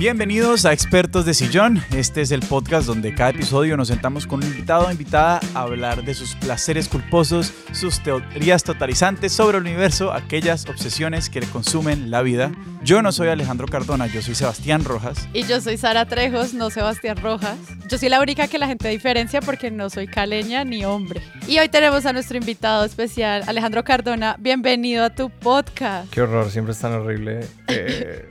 [0.00, 1.82] Bienvenidos a Expertos de Sillón.
[1.94, 5.60] Este es el podcast donde cada episodio nos sentamos con un invitado o invitada a
[5.60, 11.46] hablar de sus placeres culposos, sus teorías totalizantes sobre el universo, aquellas obsesiones que le
[11.48, 12.50] consumen la vida.
[12.82, 15.28] Yo no soy Alejandro Cardona, yo soy Sebastián Rojas.
[15.34, 17.58] Y yo soy Sara Trejos, no Sebastián Rojas.
[17.86, 21.20] Yo soy la única que la gente diferencia porque no soy caleña ni hombre.
[21.46, 24.36] Y hoy tenemos a nuestro invitado especial, Alejandro Cardona.
[24.38, 26.08] Bienvenido a tu podcast.
[26.10, 27.40] Qué horror, siempre es tan horrible.
[27.68, 28.29] Eh,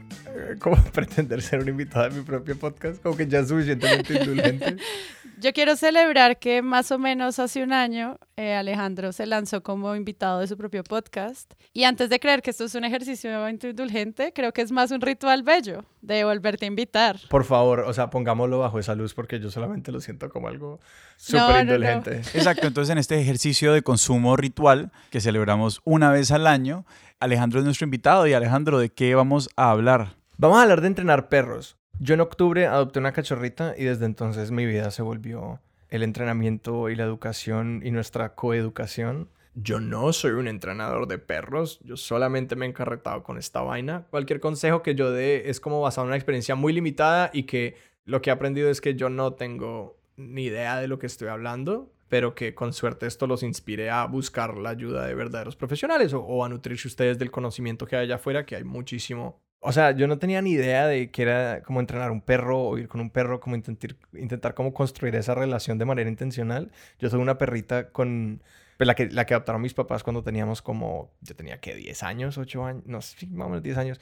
[0.59, 4.77] como pretender ser un invitado de mi propio podcast, como que ya es suficientemente indulgente.
[5.39, 9.95] Yo quiero celebrar que más o menos hace un año eh, Alejandro se lanzó como
[9.95, 11.53] invitado de su propio podcast.
[11.71, 14.99] Y antes de creer que esto es un ejercicio indulgente, creo que es más un
[14.99, 17.21] ritual bello de volverte a invitar.
[17.29, 20.81] Por favor, o sea, pongámoslo bajo esa luz porque yo solamente lo siento como algo
[21.15, 22.17] súper indulgente.
[22.33, 26.85] Exacto, entonces en este ejercicio de consumo ritual que celebramos una vez al año,
[27.21, 30.18] Alejandro es nuestro invitado y Alejandro, ¿de qué vamos a hablar?
[30.41, 31.77] Vamos a hablar de entrenar perros.
[31.99, 35.59] Yo en octubre adopté una cachorrita y desde entonces mi vida se volvió
[35.89, 39.27] el entrenamiento y la educación y nuestra coeducación.
[39.53, 44.07] Yo no soy un entrenador de perros, yo solamente me he encarretado con esta vaina.
[44.11, 47.75] Cualquier consejo que yo dé es como basado en una experiencia muy limitada y que
[48.05, 51.27] lo que he aprendido es que yo no tengo ni idea de lo que estoy
[51.27, 56.13] hablando, pero que con suerte esto los inspire a buscar la ayuda de verdaderos profesionales
[56.13, 59.91] o, a nutrirse ustedes del conocimiento que hay allá afuera, que hay muchísimo o sea,
[59.91, 63.01] yo no tenía ni idea de que era como entrenar un perro o ir con
[63.01, 66.71] un perro, como intentar, intentar como construir esa relación de manera intencional.
[66.99, 68.41] Yo soy una perrita con
[68.77, 72.03] pues, la, que, la que adoptaron mis papás cuando teníamos como, yo tenía que 10
[72.03, 73.99] años, 8 años, no sé, más o menos 10 años.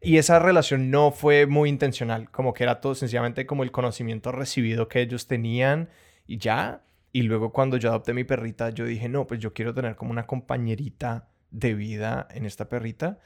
[0.00, 4.30] Y esa relación no fue muy intencional, como que era todo sencillamente como el conocimiento
[4.30, 5.88] recibido que ellos tenían
[6.26, 6.82] y ya.
[7.12, 10.10] Y luego cuando yo adopté mi perrita, yo dije, no, pues yo quiero tener como
[10.10, 13.18] una compañerita de vida en esta perrita.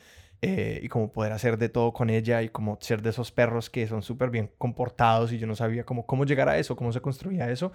[0.45, 3.71] Eh, y como poder hacer de todo con ella y como ser de esos perros
[3.71, 6.93] que son súper bien comportados y yo no sabía cómo, cómo llegar a eso, cómo
[6.93, 7.71] se construía eso.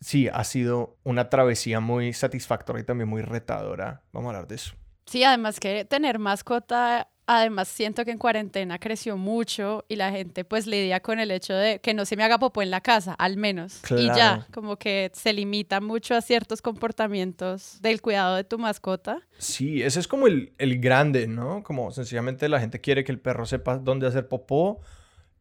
[0.00, 4.02] Sí, ha sido una travesía muy satisfactoria y también muy retadora.
[4.12, 4.74] Vamos a hablar de eso.
[5.06, 10.46] Sí, además que tener mascota Además, siento que en cuarentena creció mucho y la gente
[10.46, 13.12] pues lidia con el hecho de que no se me haga popó en la casa,
[13.12, 13.82] al menos.
[13.90, 19.20] Y ya, como que se limita mucho a ciertos comportamientos del cuidado de tu mascota.
[19.36, 21.62] Sí, ese es como el, el grande, ¿no?
[21.62, 24.80] Como sencillamente la gente quiere que el perro sepa dónde hacer popó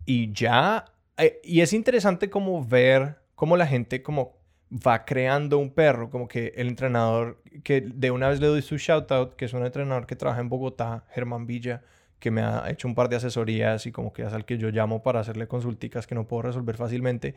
[0.06, 0.84] y ya.
[1.16, 4.37] Eh, y es interesante como ver cómo la gente como
[4.72, 8.78] va creando un perro, como que el entrenador, que de una vez le doy su
[8.78, 11.84] shout out, que es un entrenador que trabaja en Bogotá, Germán Villa,
[12.20, 14.70] que me ha hecho un par de asesorías y como que es al que yo
[14.70, 17.36] llamo para hacerle consulticas que no puedo resolver fácilmente.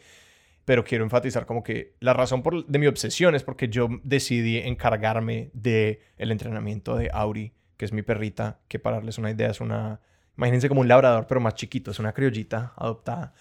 [0.64, 5.50] Pero quiero enfatizar como que la razón de mi obsesión es porque yo decidí encargarme
[5.52, 9.60] de el entrenamiento de Auri, que es mi perrita, que para darles una idea es
[9.60, 10.00] una,
[10.36, 13.34] imagínense como un labrador, pero más chiquito, es una criollita adoptada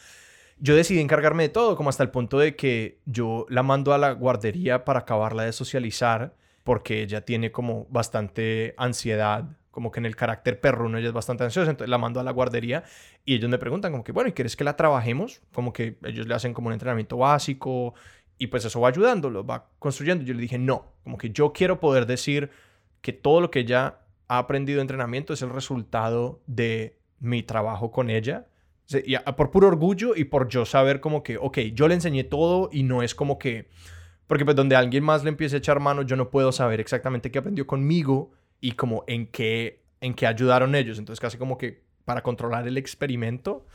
[0.59, 3.97] yo decidí encargarme de todo, como hasta el punto de que yo la mando a
[3.97, 10.05] la guardería para acabarla de socializar, porque ella tiene como bastante ansiedad, como que en
[10.05, 12.83] el carácter perruno ella es bastante ansiosa, entonces la mando a la guardería
[13.23, 15.41] y ellos me preguntan como que, bueno, ¿y quieres que la trabajemos?
[15.53, 17.93] Como que ellos le hacen como un entrenamiento básico
[18.37, 20.23] y pues eso va ayudándolo, va construyendo.
[20.25, 22.49] Yo le dije, no, como que yo quiero poder decir
[23.01, 27.91] que todo lo que ella ha aprendido de entrenamiento es el resultado de mi trabajo
[27.91, 28.47] con ella
[29.35, 32.83] por puro orgullo y por yo saber como que, ok, yo le enseñé todo y
[32.83, 33.69] no es como que,
[34.27, 37.31] porque pues donde alguien más le empiece a echar mano, yo no puedo saber exactamente
[37.31, 40.97] qué aprendió conmigo y como en qué, en qué ayudaron ellos.
[40.97, 43.65] Entonces casi como que para controlar el experimento,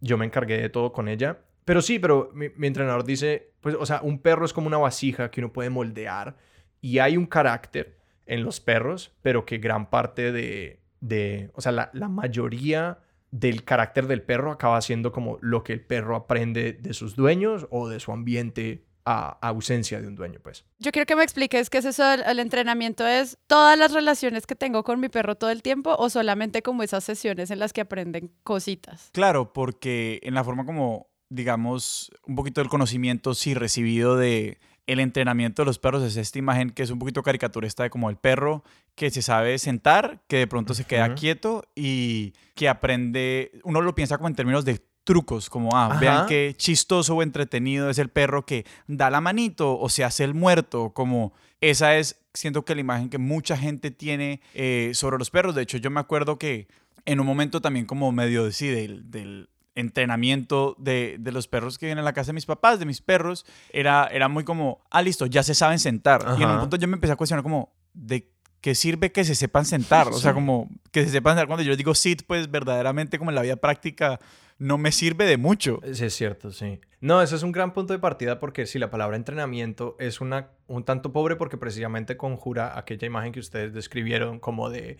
[0.00, 1.38] yo me encargué de todo con ella.
[1.64, 4.78] Pero sí, pero mi, mi entrenador dice, pues, o sea, un perro es como una
[4.78, 6.36] vasija que uno puede moldear
[6.80, 11.72] y hay un carácter en los perros, pero que gran parte de, de o sea,
[11.72, 16.72] la, la mayoría del carácter del perro acaba siendo como lo que el perro aprende
[16.72, 20.66] de sus dueños o de su ambiente a ausencia de un dueño, pues.
[20.78, 24.54] Yo quiero que me expliques qué es eso el entrenamiento es todas las relaciones que
[24.54, 27.80] tengo con mi perro todo el tiempo o solamente como esas sesiones en las que
[27.80, 29.08] aprenden cositas.
[29.12, 34.58] Claro, porque en la forma como digamos un poquito del conocimiento sí recibido de
[34.88, 38.08] el entrenamiento de los perros es esta imagen que es un poquito caricaturista de como
[38.08, 38.64] el perro
[38.94, 43.94] que se sabe sentar, que de pronto se queda quieto y que aprende, uno lo
[43.94, 48.08] piensa como en términos de trucos, como, ah, vean qué chistoso o entretenido es el
[48.08, 52.74] perro que da la manito o se hace el muerto, como esa es, siento que
[52.74, 55.54] la imagen que mucha gente tiene eh, sobre los perros.
[55.54, 56.66] De hecho, yo me acuerdo que
[57.04, 62.02] en un momento también como medio de, del entrenamiento de, de, los perros que vienen
[62.02, 65.26] a la casa de mis papás, de mis perros, era, era muy como, ah, listo,
[65.26, 66.24] ya se saben sentar.
[66.38, 68.30] Y en un punto yo me empecé a cuestionar como, ¿de
[68.60, 70.08] qué sirve que se sepan sentar?
[70.08, 73.36] O sea, como que se sepan sentar cuando yo digo sit, pues verdaderamente como en
[73.36, 74.18] la vida práctica,
[74.58, 75.80] no me sirve de mucho.
[75.92, 76.80] Sí, es cierto, sí.
[77.00, 80.50] No, eso es un gran punto de partida porque si la palabra entrenamiento es una,
[80.66, 84.98] un tanto pobre porque precisamente conjura aquella imagen que ustedes describieron como de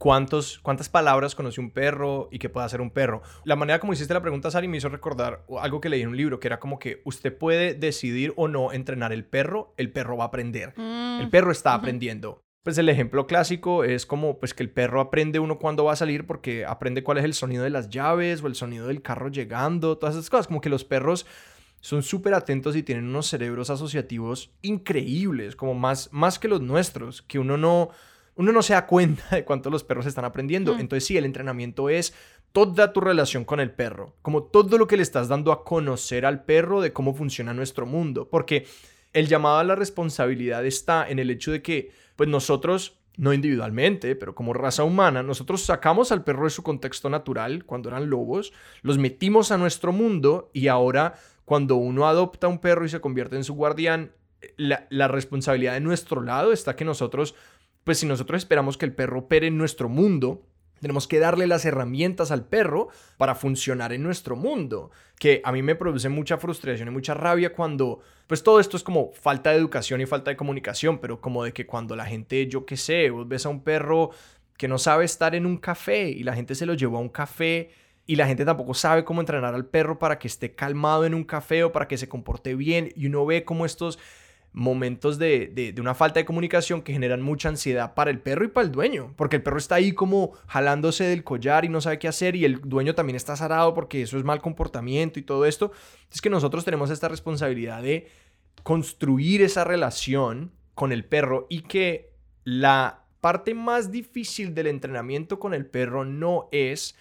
[0.00, 3.20] cuántos, cuántas palabras conoce un perro y qué puede hacer un perro.
[3.44, 6.16] La manera como hiciste la pregunta, Sari, me hizo recordar algo que leí en un
[6.16, 10.16] libro, que era como que usted puede decidir o no entrenar el perro, el perro
[10.16, 10.72] va a aprender.
[10.78, 12.42] El mm, perro está aprendiendo.
[12.62, 15.96] Pues el ejemplo clásico es como pues que el perro aprende uno cuando va a
[15.96, 19.28] salir porque aprende cuál es el sonido de las llaves o el sonido del carro
[19.28, 21.26] llegando, todas esas cosas, como que los perros
[21.80, 27.20] son súper atentos y tienen unos cerebros asociativos increíbles, como más, más que los nuestros,
[27.20, 27.90] que uno no,
[28.40, 30.74] uno no se da cuenta de cuánto los perros están aprendiendo.
[30.74, 30.80] Mm.
[30.80, 32.14] Entonces sí, el entrenamiento es
[32.52, 36.24] toda tu relación con el perro, como todo lo que le estás dando a conocer
[36.24, 38.66] al perro de cómo funciona nuestro mundo, porque
[39.12, 44.16] el llamado a la responsabilidad está en el hecho de que, pues nosotros, no individualmente,
[44.16, 48.54] pero como raza humana, nosotros sacamos al perro de su contexto natural cuando eran lobos,
[48.80, 51.14] los metimos a nuestro mundo y ahora
[51.44, 54.12] cuando uno adopta un perro y se convierte en su guardián,
[54.56, 57.34] la, la responsabilidad de nuestro lado está que nosotros
[57.84, 60.42] pues si nosotros esperamos que el perro opere en nuestro mundo,
[60.80, 62.88] tenemos que darle las herramientas al perro
[63.18, 64.90] para funcionar en nuestro mundo.
[65.18, 68.82] Que a mí me produce mucha frustración y mucha rabia cuando, pues todo esto es
[68.82, 72.46] como falta de educación y falta de comunicación, pero como de que cuando la gente,
[72.48, 74.10] yo qué sé, vos ves a un perro
[74.56, 77.08] que no sabe estar en un café y la gente se lo llevó a un
[77.08, 77.70] café
[78.06, 81.24] y la gente tampoco sabe cómo entrenar al perro para que esté calmado en un
[81.24, 83.98] café o para que se comporte bien y uno ve como estos
[84.52, 88.66] momentos de, una falta de comunicación que generan mucha ansiedad para el perro y para
[88.66, 92.08] el dueño, porque el perro está ahí como jalándose del collar y no sabe qué
[92.08, 95.72] hacer y el dueño también está zarado porque eso es mal comportamiento y todo esto.
[96.12, 98.08] Es que nosotros tenemos esta responsabilidad de
[98.62, 102.12] construir esa relación con el perro y que
[102.44, 106.96] la parte más difícil del entrenamiento con el perro no es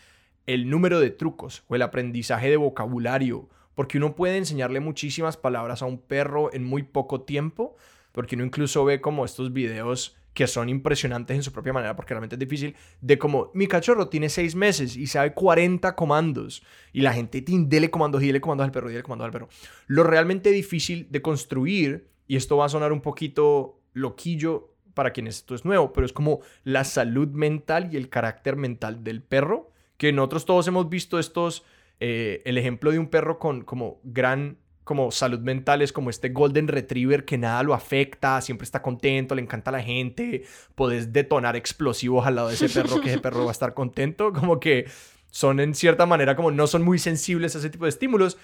[0.45, 3.49] el número de trucos o el aprendizaje de vocabulario
[3.79, 7.77] porque uno puede enseñarle muchísimas palabras a un perro en muy poco tiempo,
[8.11, 12.13] porque uno incluso ve como estos videos que son impresionantes en su propia manera, porque
[12.13, 16.61] realmente es difícil, de como mi cachorro tiene seis meses y sabe 40 comandos,
[16.91, 19.47] y la gente dele comandos y dele comandos al perro y dele comandos al perro.
[19.87, 25.37] Lo realmente difícil de construir, y esto va a sonar un poquito loquillo para quienes
[25.37, 29.71] esto es nuevo, pero es como la salud mental y el carácter mental del perro,
[29.95, 31.63] que nosotros todos hemos visto estos
[31.99, 34.57] eh, el ejemplo de un perro con como gran
[34.89, 39.35] como salud mental es como este golden retriever que nada lo afecta, siempre está contento,
[39.35, 43.19] le encanta a la gente, puedes detonar explosivos al lado de ese perro que ese
[43.19, 44.87] perro va a estar contento, como que
[45.29, 48.39] son en cierta manera como no son muy sensibles a ese tipo de estímulos.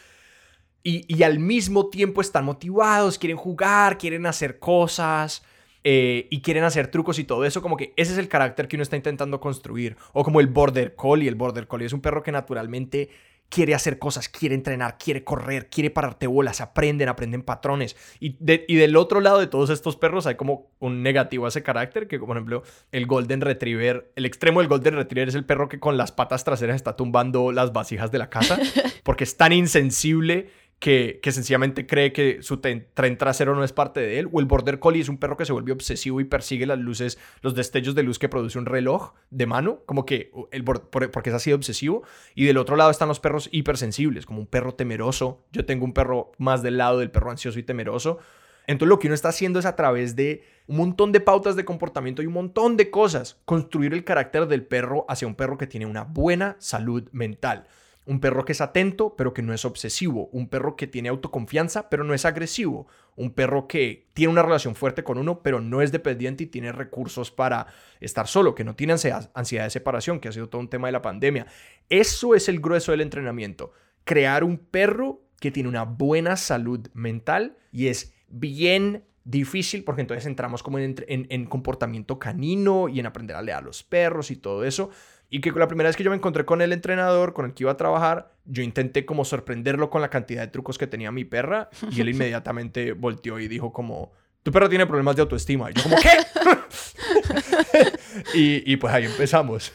[0.83, 5.43] Y, y al mismo tiempo están motivados, quieren jugar, quieren hacer cosas.
[5.87, 8.75] Eh, y quieren hacer trucos y todo eso, como que ese es el carácter que
[8.75, 9.97] uno está intentando construir.
[10.13, 11.27] O como el Border Collie.
[11.27, 13.09] El Border Collie es un perro que naturalmente
[13.49, 17.95] quiere hacer cosas, quiere entrenar, quiere correr, quiere pararte bolas, aprenden, aprenden patrones.
[18.19, 18.37] Y,
[18.67, 22.07] y del otro lado de todos estos perros hay como un negativo a ese carácter,
[22.07, 25.79] que por ejemplo el Golden Retriever, el extremo del Golden Retriever es el perro que
[25.79, 28.57] con las patas traseras está tumbando las vasijas de la casa,
[29.03, 30.49] porque es tan insensible
[30.79, 34.29] que, sencillamente cree que su tren trasero no es parte de él.
[34.31, 37.17] O el Border Collie es un perro que se vuelve obsesivo y persigue las luces,
[37.41, 41.35] los destellos de luz que produce un reloj de mano, como que el, porque es
[41.35, 42.03] así de obsesivo.
[42.35, 45.43] Y del otro lado están los perros hipersensibles, como un perro temeroso.
[45.51, 48.19] Yo tengo un perro más del lado del perro ansioso y temeroso.
[48.67, 51.65] Entonces lo que uno está haciendo es a través de un montón de pautas de
[51.65, 55.67] comportamiento y un montón de cosas, construir el carácter del perro hacia un perro que
[55.67, 57.67] tiene una buena salud mental.
[58.07, 60.29] Un perro que es atento, pero que no es obsesivo.
[60.31, 62.87] Un perro que tiene autoconfianza, pero no es agresivo.
[63.15, 66.71] Un perro que tiene una relación fuerte con uno, pero no es dependiente y tiene
[66.71, 67.65] recursos para
[67.99, 70.91] estar solo, que no tiene ansiedad, de separación, que ha sido todo un tema de
[70.91, 71.47] la pandemia.
[71.89, 73.71] Eso es el grueso del entrenamiento.
[74.03, 80.27] Crear un perro que tiene una buena salud mental y es bien difícil porque entonces
[80.27, 84.35] entramos como en, en comportamiento canino y en aprender a leer a los perros y
[84.35, 84.91] todo eso.
[85.29, 87.63] Y que la primera vez que yo me encontré con el entrenador con el que
[87.63, 91.25] iba a trabajar, yo intenté como sorprenderlo con la cantidad de trucos que tenía mi
[91.25, 94.11] perra y él inmediatamente volteó y dijo como,
[94.43, 95.71] tu perro tiene problemas de autoestima.
[95.71, 96.09] Y yo como, ¿qué?
[98.33, 99.71] y, pues ahí empezamos.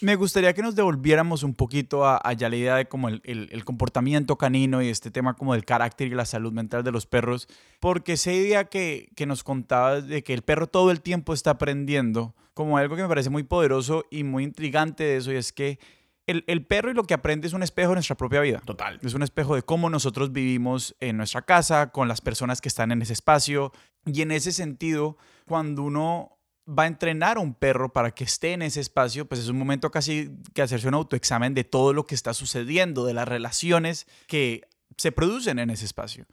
[0.00, 3.64] Me gustaría que nos devolviéramos un poquito a, ya la idea de como el, el,
[3.64, 7.48] comportamiento canino y este tema como del carácter y la salud mental de los perros,
[7.80, 11.52] porque esa idea que, que nos contabas de que el perro todo el tiempo está
[11.52, 15.52] aprendiendo, como algo que me parece muy poderoso y muy intrigante de eso, y es
[15.52, 15.78] que
[16.26, 18.62] el, el, perro y lo que aprende es un espejo de nuestra propia vida.
[18.64, 18.98] Total.
[19.02, 22.92] Es un espejo de cómo nosotros vivimos en nuestra casa, con las personas que están
[22.92, 23.72] en ese espacio.
[24.06, 26.33] Y en ese sentido, cuando uno
[26.66, 29.58] va a entrenar a un perro para que esté en ese espacio, pues es un
[29.58, 34.06] momento casi que hacerse un autoexamen de todo lo que está sucediendo, de las relaciones
[34.26, 34.62] que
[34.96, 36.26] se producen en ese espacio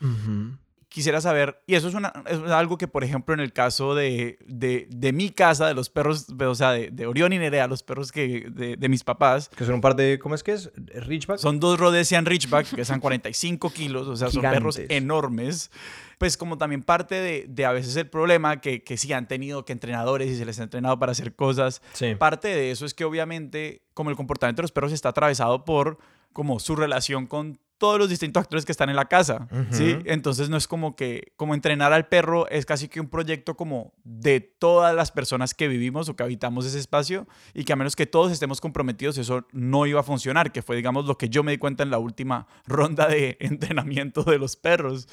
[0.91, 4.37] quisiera saber, y eso es, una, es algo que, por ejemplo, en el caso de,
[4.45, 7.81] de, de mi casa, de los perros, o sea, de, de Orión y Nerea, los
[7.81, 9.47] perros que, de, de, mis papás.
[9.55, 10.69] Que son un par de, ¿cómo es que es?
[10.75, 11.37] ¿Richback?
[11.37, 15.71] Son dos Rhodesian Ridgeback, que pesan 45 kilos, o sea, son perros enormes.
[16.17, 19.63] Pues como también parte de, de a veces el problema que, que sí han tenido
[19.63, 22.15] que entrenadores y se les ha entrenado para hacer cosas, sí.
[22.15, 25.97] parte de eso es que obviamente como el comportamiento de los perros está atravesado por
[26.33, 29.97] como su relación con todos los distintos actores que están en la casa, ¿sí?
[30.05, 33.91] Entonces no es como que, como entrenar al perro es casi que un proyecto como
[34.03, 37.95] de todas las personas que vivimos o que habitamos ese espacio y que a menos
[37.95, 41.41] que todos estemos comprometidos eso no iba a funcionar, que fue digamos lo que yo
[41.41, 45.07] me di cuenta en la última ronda de entrenamiento de los perros.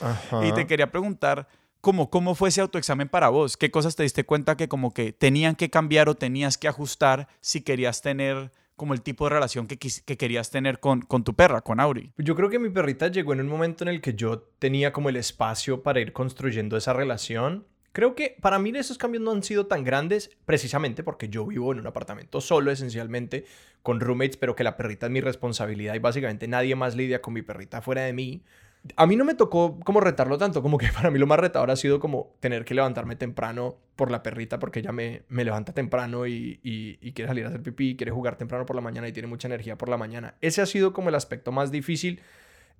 [0.46, 1.48] Y te quería preguntar,
[1.80, 3.56] ¿Cómo, ¿Cómo fue ese autoexamen para vos?
[3.56, 7.28] ¿Qué cosas te diste cuenta que como que tenían que cambiar o tenías que ajustar
[7.40, 11.34] si querías tener como el tipo de relación que, que querías tener con, con tu
[11.34, 12.12] perra, con Auri?
[12.16, 15.10] Yo creo que mi perrita llegó en un momento en el que yo tenía como
[15.10, 17.66] el espacio para ir construyendo esa relación.
[17.92, 21.72] Creo que para mí esos cambios no han sido tan grandes precisamente porque yo vivo
[21.72, 23.44] en un apartamento solo esencialmente
[23.82, 27.34] con roommates, pero que la perrita es mi responsabilidad y básicamente nadie más lidia con
[27.34, 28.42] mi perrita fuera de mí
[28.96, 31.70] a mí no me tocó como retarlo tanto, como que para mí lo más retador
[31.70, 35.72] ha sido como tener que levantarme temprano por la perrita porque ella me, me levanta
[35.72, 39.12] temprano y, y, quiere salir a hacer pipí, quiere jugar temprano por la mañana y
[39.12, 40.34] tiene mucha energía por la mañana.
[40.40, 42.20] Ese ha sido como el aspecto más difícil,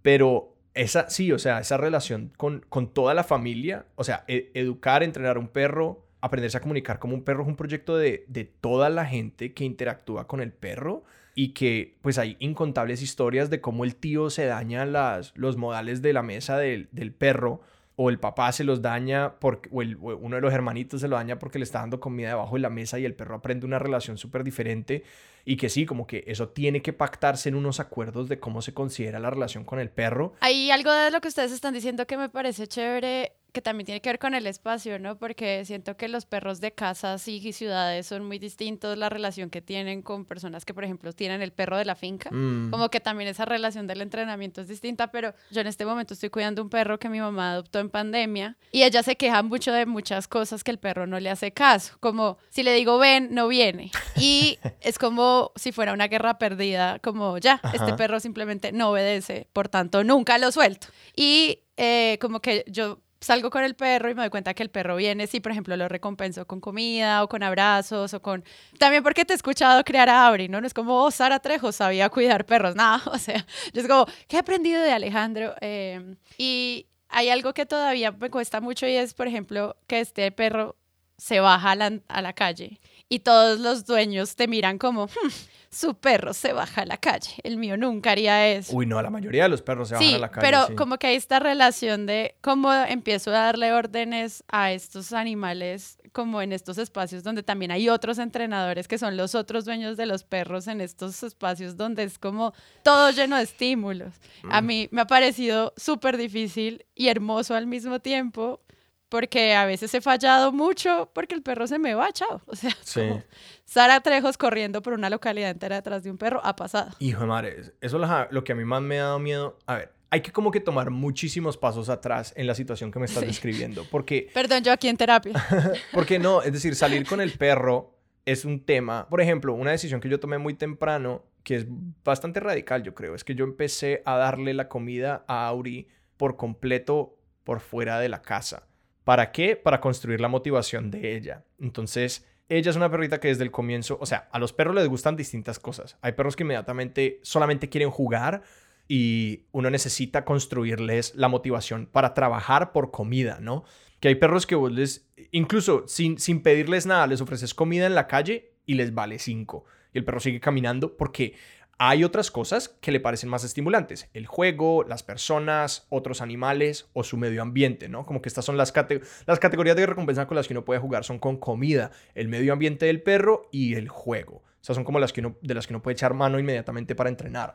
[0.02, 4.50] pero esa sí, o sea, esa relación con, con toda la familia, o sea, e,
[4.54, 8.24] educar, entrenar a un perro, aprenderse a comunicar como un perro es un proyecto de,
[8.28, 11.04] de toda la gente que interactúa con el perro
[11.38, 16.02] y que pues hay incontables historias de cómo el tío se daña las, los modales
[16.02, 17.60] de la mesa del, del perro
[17.94, 21.14] o el papá se los daña porque, o, el, uno de los hermanitos se lo
[21.14, 23.78] daña porque le está dando comida debajo de la mesa y el perro aprende una
[23.78, 25.04] relación súper diferente
[25.44, 28.74] y que sí, como que eso tiene que pactarse en unos acuerdos de cómo se
[28.74, 30.32] considera la relación con el perro.
[30.40, 34.00] Hay algo de lo que ustedes están diciendo que me parece chévere que también tiene
[34.00, 35.18] que ver con el espacio, ¿no?
[35.18, 39.62] Porque siento que los perros de casas y ciudades son muy distintos, la relación que
[39.62, 42.70] tienen con personas que, por ejemplo, tienen el perro de la finca, mm.
[42.70, 46.28] como que también esa relación del entrenamiento es distinta, pero yo en este momento estoy
[46.30, 49.86] cuidando un perro que mi mamá adoptó en pandemia y ella se queja mucho de
[49.86, 53.48] muchas cosas que el perro no le hace caso, como si le digo ven, no
[53.48, 53.90] viene.
[54.16, 59.48] Y es como si fuera una guerra perdida, como ya, este perro simplemente no obedece,
[59.52, 60.88] por tanto, nunca lo suelto.
[61.16, 64.70] Y eh, como que yo salgo con el perro y me doy cuenta que el
[64.70, 68.44] perro viene, si por ejemplo lo recompenso con comida o con abrazos o con...
[68.78, 70.60] También porque te he escuchado crear a Abri, ¿no?
[70.60, 74.06] No es como, oh, Sara Trejo sabía cuidar perros, nada, o sea, yo es como,
[74.28, 75.54] ¿qué he aprendido de Alejandro?
[75.60, 80.30] Em, y hay algo que todavía me cuesta mucho y es, por ejemplo, que este
[80.32, 80.76] perro
[81.16, 85.28] se baja a la, a la calle y todos los dueños te miran como, hmm,
[85.70, 87.34] su perro se baja a la calle.
[87.42, 88.74] El mío nunca haría eso.
[88.76, 90.46] Uy, no, la mayoría de los perros se bajan a la calle.
[90.46, 95.98] Pero como que hay esta relación de cómo empiezo a darle órdenes a estos animales,
[96.12, 100.06] como en estos espacios donde también hay otros entrenadores que son los otros dueños de
[100.06, 104.14] los perros, en estos espacios donde es como todo lleno de estímulos.
[104.48, 104.66] A mm.
[104.66, 108.60] mí me ha parecido súper difícil y hermoso al mismo tiempo
[109.08, 112.42] porque a veces he fallado mucho porque el perro se me va, chao.
[112.46, 113.24] O sea,
[113.64, 116.90] Sara Trejos corriendo por una localidad entera detrás de un perro ha pasado.
[116.98, 119.58] Hijo de madre, eso es lo que a mí más me ha dado miedo.
[119.66, 123.06] A ver, hay que como que tomar muchísimos pasos atrás en la situación que me
[123.06, 124.30] estás describiendo, porque...
[124.34, 125.34] Perdón, yo aquí en terapia.
[125.92, 129.06] porque no, es decir, salir con el perro es un tema.
[129.08, 131.66] Por ejemplo, una decisión que yo tomé muy temprano, que es
[132.04, 136.36] bastante radical, yo creo, es que yo empecé a darle la comida a Auri por
[136.36, 138.68] completo por fuera de la casa.
[139.08, 139.56] ¿Para qué?
[139.56, 141.42] Para construir la motivación de ella.
[141.58, 144.86] Entonces, ella es una perrita que desde el comienzo, o sea, a los perros les
[144.86, 145.96] gustan distintas cosas.
[146.02, 148.42] Hay perros que inmediatamente solamente quieren jugar
[148.86, 153.64] y uno necesita construirles la motivación para trabajar por comida, ¿no?
[153.98, 157.94] Que hay perros que vos les, incluso sin, sin pedirles nada, les ofreces comida en
[157.94, 159.64] la calle y les vale cinco.
[159.94, 161.34] Y el perro sigue caminando porque
[161.78, 167.04] hay otras cosas que le parecen más estimulantes, el juego, las personas, otros animales o
[167.04, 168.04] su medio ambiente, ¿no?
[168.04, 171.20] Como que estas son las, categorías de recompensa con las que uno puede jugar, son
[171.20, 174.42] con comida, el medio ambiente del perro y el juego.
[174.68, 177.10] O son como las que uno, de las que uno puede echar mano inmediatamente para
[177.10, 177.54] entrenar,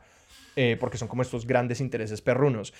[0.56, 2.72] eh, porque son como estos grandes intereses perrunos.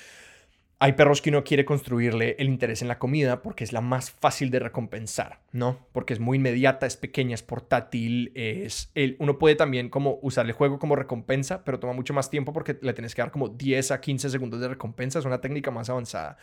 [0.85, 4.11] Hay perros que uno quiere construirle el interés en la comida porque es la más
[4.11, 5.79] fácil de recompensar, ¿no?
[5.93, 8.91] Porque es muy inmediata, es pequeña, es portátil, es...
[8.95, 12.53] El, uno puede también como usar el juego como recompensa, pero toma mucho más tiempo
[12.53, 15.71] porque le tienes que dar como 10 a 15 segundos de recompensa, es una técnica
[15.71, 16.37] más avanzada.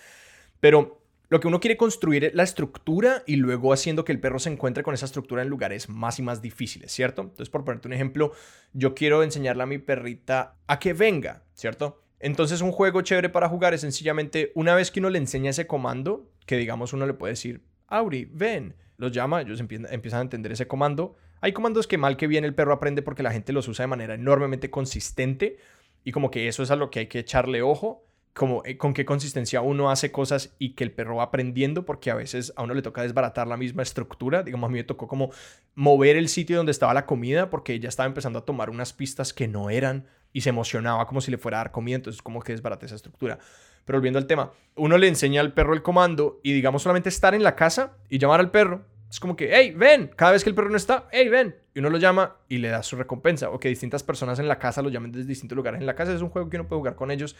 [0.59, 4.39] Pero lo que uno quiere construir es la estructura y luego haciendo que el perro
[4.39, 7.21] se encuentre con esa estructura en lugares más y más difíciles, ¿cierto?
[7.21, 8.31] Entonces, por ponerte un ejemplo,
[8.73, 12.01] yo quiero enseñarle a mi perrita a que venga, ¿cierto?
[12.21, 15.67] Entonces, un juego chévere para jugar es sencillamente una vez que uno le enseña ese
[15.67, 20.51] comando, que digamos uno le puede decir, Auri, ven, los llama, ellos empiezan a entender
[20.51, 21.15] ese comando.
[21.41, 23.87] Hay comandos que mal que bien el perro aprende porque la gente los usa de
[23.87, 25.57] manera enormemente consistente
[26.03, 28.93] y como que eso es a lo que hay que echarle ojo como eh, con
[28.93, 32.63] qué consistencia uno hace cosas y que el perro va aprendiendo, porque a veces a
[32.63, 34.43] uno le toca desbaratar la misma estructura.
[34.43, 35.31] Digamos, a mí me tocó como
[35.75, 39.33] mover el sitio donde estaba la comida, porque ella estaba empezando a tomar unas pistas
[39.33, 42.41] que no eran y se emocionaba como si le fuera a dar comida, entonces como
[42.41, 43.39] que desbarate esa estructura.
[43.85, 47.33] Pero volviendo al tema, uno le enseña al perro el comando y digamos solamente estar
[47.33, 48.85] en la casa y llamar al perro.
[49.09, 51.55] Es como que, hey, ven, cada vez que el perro no está, hey, ven.
[51.73, 53.49] Y uno lo llama y le da su recompensa.
[53.49, 55.81] O que distintas personas en la casa lo llamen desde distintos lugares.
[55.81, 57.35] En la casa es un juego que uno puede jugar con ellos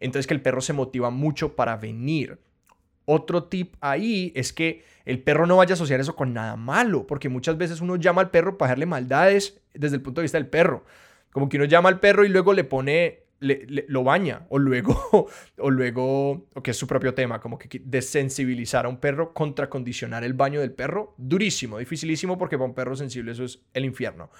[0.00, 2.38] entonces que el perro se motiva mucho para venir.
[3.06, 7.06] Otro tip ahí es que el perro no vaya a asociar eso con nada malo,
[7.06, 10.38] porque muchas veces uno llama al perro para hacerle maldades desde el punto de vista
[10.38, 10.84] del perro.
[11.34, 15.70] Como que uno llama al perro y luego le pone, lo baña, o luego, o
[15.70, 20.34] luego, o que es su propio tema, como que desensibilizar a un perro, contracondicionar el
[20.34, 24.30] baño del perro, durísimo, dificilísimo, porque para un perro sensible eso es el infierno.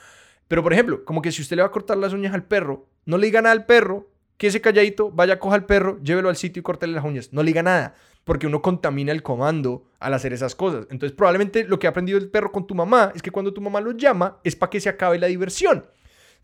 [0.47, 2.87] Pero por ejemplo, como que si usted le va a cortar las uñas al perro,
[3.07, 6.37] no le diga nada al perro, que ese calladito vaya, coja al perro, llévelo al
[6.37, 7.33] sitio y córtele las uñas.
[7.33, 10.87] No le diga nada, porque uno contamina el comando al hacer esas cosas.
[10.91, 13.61] Entonces, probablemente lo que ha aprendido el perro con tu mamá es que cuando tu
[13.61, 15.87] mamá lo llama es para que se acabe la diversión.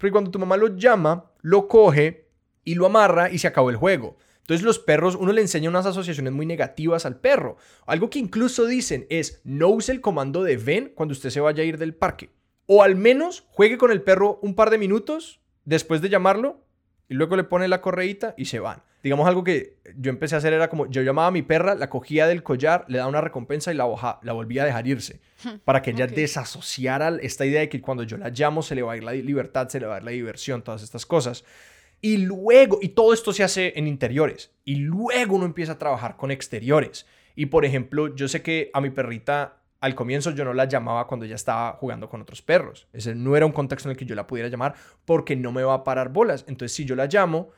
[0.01, 2.31] Porque cuando tu mamá lo llama, lo coge
[2.65, 4.17] y lo amarra y se acabó el juego.
[4.41, 7.59] Entonces los perros, uno le enseña unas asociaciones muy negativas al perro.
[7.85, 11.63] Algo que incluso dicen es no use el comando de ven cuando usted se vaya
[11.63, 12.31] a ir del parque.
[12.65, 16.65] O al menos juegue con el perro un par de minutos después de llamarlo
[17.07, 18.83] y luego le pone la correíta y se van.
[19.03, 21.89] Digamos algo que yo empecé a hacer era como, yo llamaba a mi perra, la
[21.89, 23.87] cogía del collar, le daba una recompensa y la,
[24.23, 25.21] la volvía a dejar irse.
[25.65, 28.93] Para que ella desasociara esta idea de que cuando yo la llamo se le va
[28.93, 31.45] a ir la libertad, se le va a ir la diversión, todas estas cosas.
[32.03, 34.53] Y luego, y todo esto se hace en interiores.
[34.65, 37.07] Y luego uno empieza a trabajar con exteriores.
[37.37, 41.07] Y por ejemplo, yo sé que a mi perrita al comienzo yo no la llamaba
[41.07, 42.87] cuando ella estaba jugando con otros perros.
[42.93, 45.63] Ese no era un contexto en el que yo la pudiera llamar porque no me
[45.63, 46.45] va a parar bolas.
[46.49, 47.51] Entonces, si yo la llamo,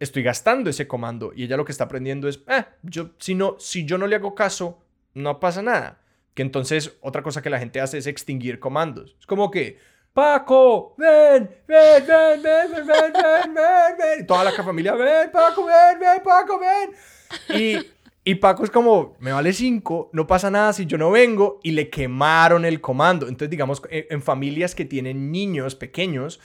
[0.00, 3.56] estoy gastando ese comando y ella lo que está aprendiendo es, eh, yo, si, no,
[3.58, 4.82] si yo no le hago caso,
[5.14, 6.00] no pasa nada.
[6.34, 9.16] Que entonces otra cosa que la gente hace es extinguir comandos.
[9.20, 9.78] Es como que,
[10.12, 14.26] Paco, ven, ven, ven, ven, ven, ven, ven, ven, ven.
[14.26, 17.60] Toda la familia, ven, Paco, ven, ven, Paco, ven.
[17.60, 17.78] Y
[18.22, 21.70] y Paco es como, me vale 5, no pasa nada si yo no vengo y
[21.70, 23.26] le quemaron el comando.
[23.26, 26.38] Entonces, digamos, en familias que tienen niños pequeños,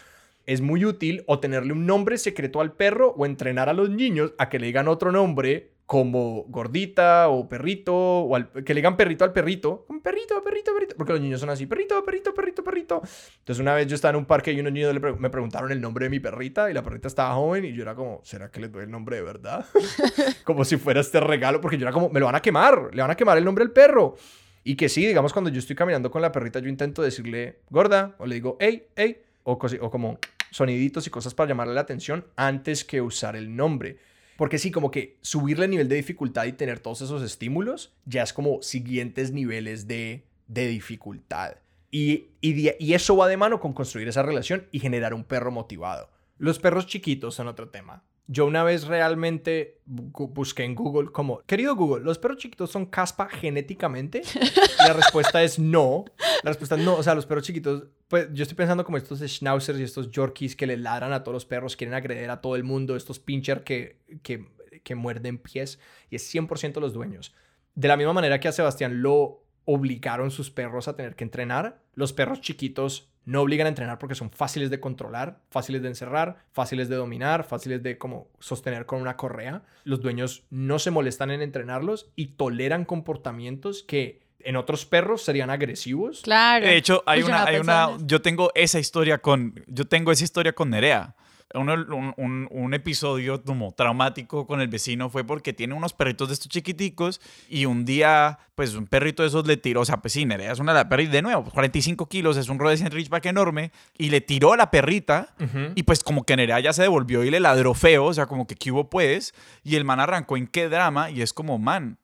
[0.45, 4.33] es muy útil o tenerle un nombre secreto al perro o entrenar a los niños
[4.37, 9.23] a que le digan otro nombre como gordita o perrito, o que le digan perrito
[9.23, 13.01] al perrito, un perrito, perrito, perrito, porque los niños son así, perrito, perrito, perrito, perrito.
[13.39, 16.05] Entonces una vez yo estaba en un parque y unos niños me preguntaron el nombre
[16.05, 18.69] de mi perrita y la perrita estaba joven y yo era como, ¿será que le
[18.69, 19.65] doy el nombre de verdad?
[20.43, 23.01] como si fuera este regalo, porque yo era como, me lo van a quemar, le
[23.01, 24.15] van a quemar el nombre al perro.
[24.63, 28.15] Y que sí, digamos, cuando yo estoy caminando con la perrita, yo intento decirle gorda
[28.17, 30.19] o le digo, hey, hey, o, o como
[30.51, 33.97] soniditos y cosas para llamarle la atención antes que usar el nombre.
[34.37, 38.23] Porque sí, como que subirle el nivel de dificultad y tener todos esos estímulos ya
[38.23, 41.55] es como siguientes niveles de, de dificultad.
[41.89, 45.51] Y, y, y, eso va de mano con construir esa relación y generar un perro
[45.51, 46.09] motivado.
[46.37, 48.03] Los perros chiquitos son otro tema.
[48.27, 53.29] Yo una vez realmente busqué en Google como, querido Google, ¿los perros chiquitos son caspa
[53.29, 54.23] genéticamente?
[54.79, 56.05] la respuesta es no.
[56.45, 56.95] La respuesta es no.
[56.95, 60.55] O sea, los perros chiquitos, pues yo estoy pensando como estos schnauzers y estos yorkies
[60.55, 63.63] que le ladran a todos los perros, quieren agreder a todo el mundo, estos pincher
[63.63, 64.45] que, que,
[64.83, 65.79] que muerden pies
[66.11, 67.33] y es 100% los dueños.
[67.73, 71.81] De la misma manera que a Sebastián lo obligaron sus perros a tener que entrenar,
[71.95, 76.45] los perros chiquitos no obligan a entrenar porque son fáciles de controlar, fáciles de encerrar,
[76.51, 79.63] fáciles de dominar, fáciles de como sostener con una correa.
[79.83, 85.49] Los dueños no se molestan en entrenarlos y toleran comportamientos que en otros perros serían
[85.49, 86.21] agresivos.
[86.21, 86.65] Claro.
[86.65, 90.53] De hecho, hay una, hay una, yo tengo esa historia con, yo tengo esa historia
[90.53, 91.15] con Nerea
[91.53, 96.49] un, un, episodio como traumático con el vecino fue porque tiene unos perritos de estos
[96.49, 100.27] chiquiticos y un día, pues un perrito de esos le tiró, o sea, pues sí,
[100.39, 104.21] es una la perrita, de nuevo, 45 kilos, es un Rhodesian Ridgeback enorme, y le
[104.21, 105.35] tiró a la perrita
[105.75, 108.47] y pues como que Nerea ya se devolvió y le ladró feo, o sea, como
[108.47, 109.33] que ¿qué hubo pues?
[109.63, 111.99] Y el man arrancó en qué drama y es como, man,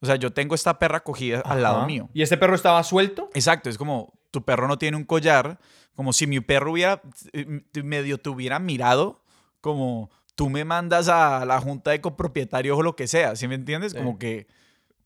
[0.00, 2.08] o sea, yo tengo esta perra cogida al lado mío.
[2.14, 3.30] ¿Y ese perro estaba suelto?
[3.34, 5.58] Exacto, es como, tu perro no tiene un collar,
[5.94, 9.22] como si mi perro hubiera eh, medio te hubiera mirado,
[9.60, 13.56] como tú me mandas a la junta de copropietarios o lo que sea, ¿sí me
[13.56, 13.92] entiendes?
[13.92, 14.46] Como que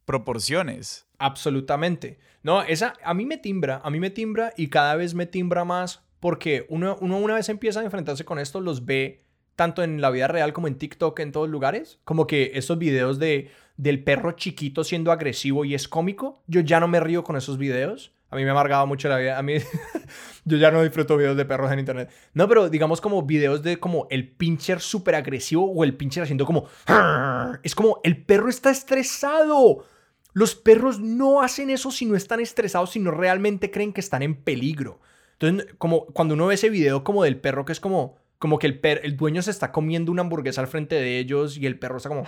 [0.04, 1.06] proporciones.
[1.18, 2.20] Absolutamente.
[2.42, 5.64] No, esa a mí me timbra, a mí me timbra y cada vez me timbra
[5.64, 9.24] más porque uno, uno una vez empieza a enfrentarse con esto, los ve
[9.56, 13.18] tanto en la vida real como en TikTok, en todos lugares, como que esos videos
[13.18, 17.36] de, del perro chiquito siendo agresivo y es cómico, yo ya no me río con
[17.36, 18.12] esos videos.
[18.30, 19.38] A mí me ha amargado mucho la vida.
[19.38, 19.54] A mí,
[20.44, 22.10] yo ya no disfruto videos de perros en internet.
[22.32, 26.44] No, pero digamos como videos de como el pincher súper agresivo o el pincher haciendo
[26.44, 26.66] como...
[27.62, 29.84] Es como, el perro está estresado.
[30.32, 34.34] Los perros no hacen eso si no están estresados, sino realmente creen que están en
[34.34, 34.98] peligro.
[35.38, 38.66] Entonces, como cuando uno ve ese video como del perro que es como como que
[38.66, 41.96] el, el dueño se está comiendo una hamburguesa al frente de ellos y el perro
[41.96, 42.24] está como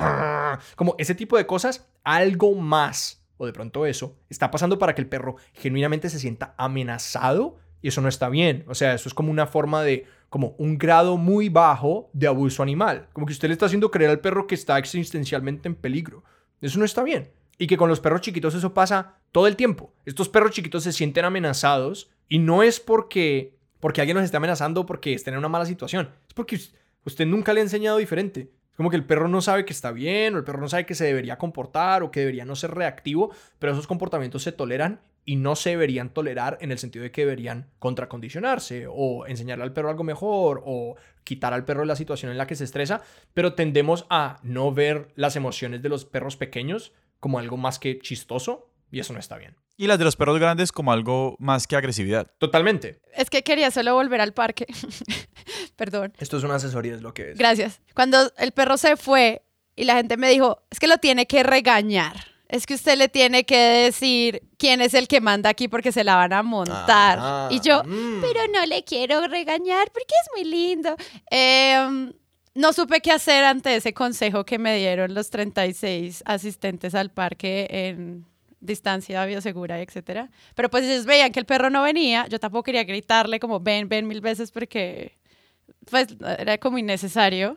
[0.76, 5.02] como ese tipo de cosas, algo más o de pronto eso está pasando para que
[5.02, 8.64] el perro genuinamente se sienta amenazado y eso no está bien.
[8.68, 12.62] O sea, eso es como una forma de como un grado muy bajo de abuso
[12.62, 16.24] animal, como que usted le está haciendo creer al perro que está existencialmente en peligro.
[16.60, 17.30] Eso no está bien.
[17.58, 19.92] Y que con los perros chiquitos eso pasa todo el tiempo.
[20.04, 24.86] Estos perros chiquitos se sienten amenazados y no es porque, porque alguien los esté amenazando
[24.86, 26.10] porque estén en una mala situación.
[26.28, 26.58] Es porque
[27.04, 28.52] usted nunca le ha enseñado diferente.
[28.70, 30.84] Es como que el perro no sabe que está bien o el perro no sabe
[30.84, 35.00] que se debería comportar o que debería no ser reactivo, pero esos comportamientos se toleran
[35.24, 39.72] y no se deberían tolerar en el sentido de que deberían contracondicionarse o enseñarle al
[39.72, 43.02] perro algo mejor o quitar al perro la situación en la que se estresa,
[43.34, 47.98] pero tendemos a no ver las emociones de los perros pequeños como algo más que
[47.98, 49.56] chistoso y eso no está bien.
[49.76, 52.30] Y las de los perros grandes como algo más que agresividad.
[52.38, 53.00] Totalmente.
[53.14, 54.66] Es que quería solo volver al parque.
[55.76, 56.14] Perdón.
[56.18, 57.38] Esto es una asesoría, es lo que es.
[57.38, 57.80] Gracias.
[57.94, 59.42] Cuando el perro se fue
[59.74, 62.16] y la gente me dijo, es que lo tiene que regañar.
[62.48, 66.04] Es que usted le tiene que decir quién es el que manda aquí porque se
[66.04, 67.52] la van a montar.
[67.52, 68.20] y yo, mm.
[68.20, 70.96] pero no le quiero regañar porque es muy lindo.
[71.30, 72.12] Eh,
[72.54, 77.66] no supe qué hacer ante ese consejo que me dieron los 36 asistentes al parque
[77.70, 78.24] en
[78.66, 80.30] distancia biosegura, etcétera.
[80.54, 83.88] Pero pues ellos veían que el perro no venía, yo tampoco quería gritarle como ven,
[83.88, 85.16] ven mil veces porque
[85.90, 87.56] pues era como innecesario.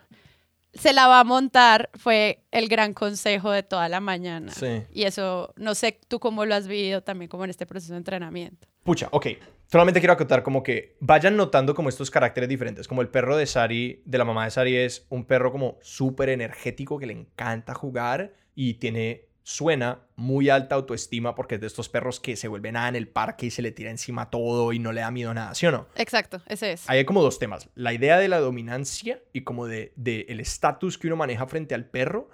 [0.73, 4.51] Se la va a montar fue el gran consejo de toda la mañana.
[4.51, 4.83] Sí.
[4.91, 7.97] Y eso, no sé tú cómo lo has vivido también como en este proceso de
[7.97, 8.67] entrenamiento.
[8.83, 9.27] Pucha, ok.
[9.71, 12.87] Solamente quiero acotar como que vayan notando como estos caracteres diferentes.
[12.87, 16.29] Como el perro de Sari, de la mamá de Sari, es un perro como súper
[16.29, 21.89] energético que le encanta jugar y tiene, suena muy alta autoestima porque es de estos
[21.89, 24.79] perros que se vuelven nada en el parque y se le tira encima todo y
[24.79, 25.87] no le da miedo nada, ¿sí o no?
[25.95, 26.89] Exacto, ese es.
[26.89, 27.69] hay como dos temas.
[27.75, 31.75] La idea de la dominancia y como de, de el estatus que uno maneja frente
[31.75, 32.29] al perro.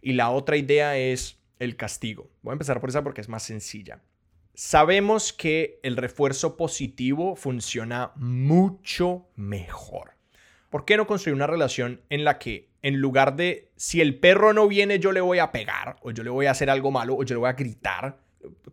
[0.00, 2.30] Y la otra idea es el castigo.
[2.42, 4.02] Voy a empezar por esa porque es más sencilla.
[4.54, 10.12] Sabemos que el refuerzo positivo funciona mucho mejor.
[10.70, 14.52] ¿Por qué no construir una relación en la que en lugar de si el perro
[14.52, 17.16] no viene yo le voy a pegar o yo le voy a hacer algo malo
[17.16, 18.18] o yo le voy a gritar,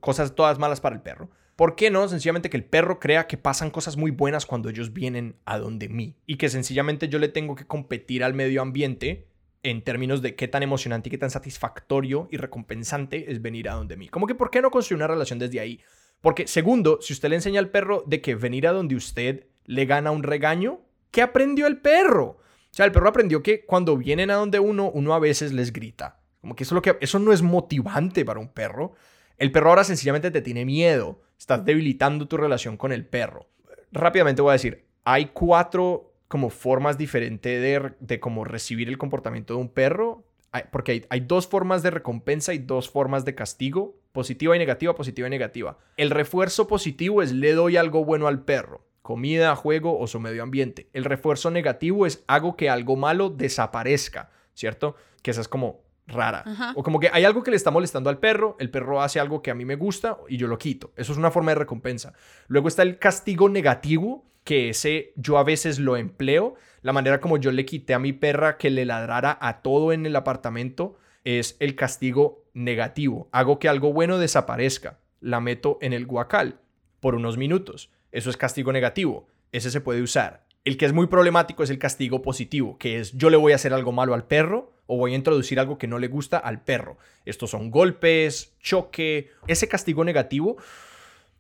[0.02, 1.30] cosas todas malas para el perro?
[1.56, 4.92] ¿Por qué no sencillamente que el perro crea que pasan cosas muy buenas cuando ellos
[4.92, 6.18] vienen a donde mí?
[6.26, 9.30] Y que sencillamente yo le tengo que competir al medio ambiente
[9.64, 13.76] en términos de qué tan emocionante y qué tan satisfactorio y recompensante es venir a
[13.76, 14.10] donde mí.
[14.10, 15.80] Como que, ¿por qué no construir una relación desde ahí?
[16.20, 19.86] Porque, segundo, si usted le enseña al perro de que venir a donde usted le
[19.86, 22.40] gana un regaño, ¿qué aprendió el perro?
[22.72, 25.74] O sea, el perro aprendió que cuando vienen a donde uno, uno a veces les
[25.74, 26.20] grita.
[26.40, 28.94] Como que eso, lo que, eso no es motivante para un perro.
[29.38, 31.22] El perro ahora sencillamente te tiene miedo.
[31.38, 33.48] Estás debilitando tu relación con el perro.
[33.92, 39.54] Rápidamente voy a decir, hay cuatro como formas diferentes de, de como recibir el comportamiento
[39.54, 40.24] de un perro,
[40.72, 45.28] porque hay, dos formas de recompensa y dos formas de castigo, positiva y negativa, positiva
[45.28, 45.78] y negativa.
[45.98, 50.44] El refuerzo positivo es le doy algo bueno al perro, comida, juego o su medio
[50.44, 50.90] ambiente.
[50.94, 54.96] El refuerzo negativo es hago que algo malo desaparezca, ¿cierto?
[55.22, 56.74] Que esa es como rara.
[56.76, 59.42] O como que hay algo que le está molestando al perro, el perro hace algo
[59.42, 60.92] que a mí me gusta y yo lo quito.
[60.96, 62.14] Eso es una forma de recompensa.
[62.48, 66.56] Luego está el castigo negativo, que ese yo a veces lo empleo.
[66.82, 70.06] La manera como yo le quité a mi perra que le ladrara a todo en
[70.06, 73.30] el apartamento es el castigo negativo.
[73.32, 75.00] Hago que algo bueno desaparezca.
[75.20, 76.60] La meto en el guacal
[77.00, 77.92] por unos minutos.
[78.12, 79.28] Eso es castigo negativo.
[79.52, 80.46] Ese se puede usar.
[80.64, 83.56] El que es muy problemático es el castigo positivo, que es yo le voy a
[83.56, 86.64] hacer algo malo al perro o voy a introducir algo que no le gusta al
[86.64, 86.98] perro.
[87.26, 89.32] Estos son golpes, choque.
[89.48, 90.58] Ese castigo negativo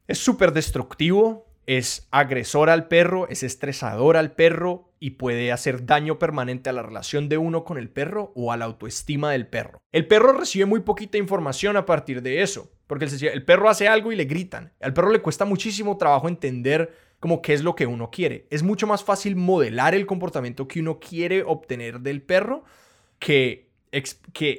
[0.07, 6.19] es súper destructivo, es agresor al perro, es estresador al perro y puede hacer daño
[6.19, 9.81] permanente a la relación de uno con el perro o a la autoestima del perro.
[9.91, 14.11] El perro recibe muy poquita información a partir de eso, porque el perro hace algo
[14.11, 14.73] y le gritan.
[14.81, 18.47] Al perro le cuesta muchísimo trabajo entender como qué es lo que uno quiere.
[18.49, 22.65] Es mucho más fácil modelar el comportamiento que uno quiere obtener del perro
[23.17, 23.69] que,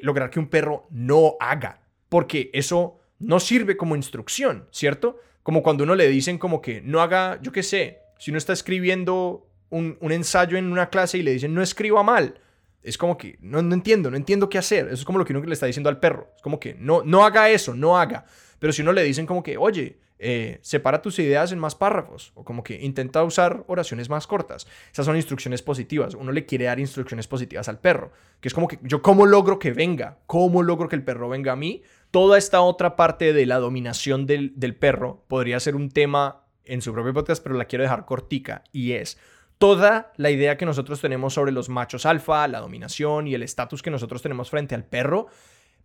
[0.01, 5.21] lograr que un perro no haga porque eso no sirve como instrucción, ¿cierto?
[5.43, 8.55] Como cuando uno le dicen como que no haga, yo qué sé, si uno está
[8.55, 12.41] escribiendo un, ensayo en una clase y le dicen no escriba mal,
[12.83, 14.87] es como que no, entiendo, no entiendo qué hacer.
[14.87, 16.33] Eso es como lo que uno le está diciendo al perro.
[16.37, 18.25] Es como que no, no haga eso, no haga.
[18.59, 22.31] Pero si uno le dicen como que, oye, eh, separa tus ideas en más párrafos
[22.37, 24.69] o como que intenta usar oraciones más cortas.
[24.93, 26.15] Esas son instrucciones positivas.
[26.15, 29.59] Uno le quiere dar instrucciones positivas al perro, que es como que yo cómo logro
[29.59, 31.83] que venga, cómo logro que el perro venga a mí.
[32.13, 36.83] Toda esta otra parte de la dominación del, del perro podría ser un tema en
[36.83, 39.19] su propio podcast, pero la quiero dejar cortica y es
[39.63, 43.81] toda la idea que nosotros tenemos sobre los machos alfa, la dominación y el estatus
[43.81, 45.29] que nosotros tenemos frente al perro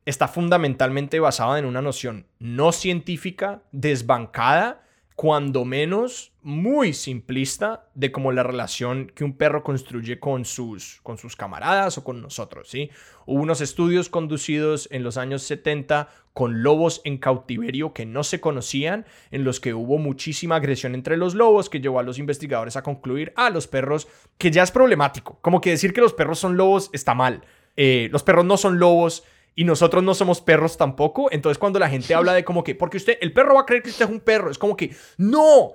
[0.04, 4.82] está fundamentalmente basada en una noción no científica, desbancada,
[5.18, 11.18] cuando menos muy simplista de cómo la relación que un perro construye con sus, con
[11.18, 12.92] sus camaradas o con nosotros, ¿sí?
[13.26, 18.40] Hubo unos estudios conducidos en los años 70 con lobos en cautiverio que no se
[18.40, 22.78] conocían, en los que hubo muchísima agresión entre los lobos, que llevó a los investigadores
[22.78, 26.38] a concluir, a los perros, que ya es problemático, como que decir que los perros
[26.38, 27.42] son lobos está mal.
[27.76, 29.24] Eh, los perros no son lobos,
[29.58, 31.30] y nosotros no somos perros tampoco.
[31.32, 33.82] Entonces cuando la gente habla de como que, porque usted, el perro va a creer
[33.82, 35.74] que usted es un perro, es como que, no.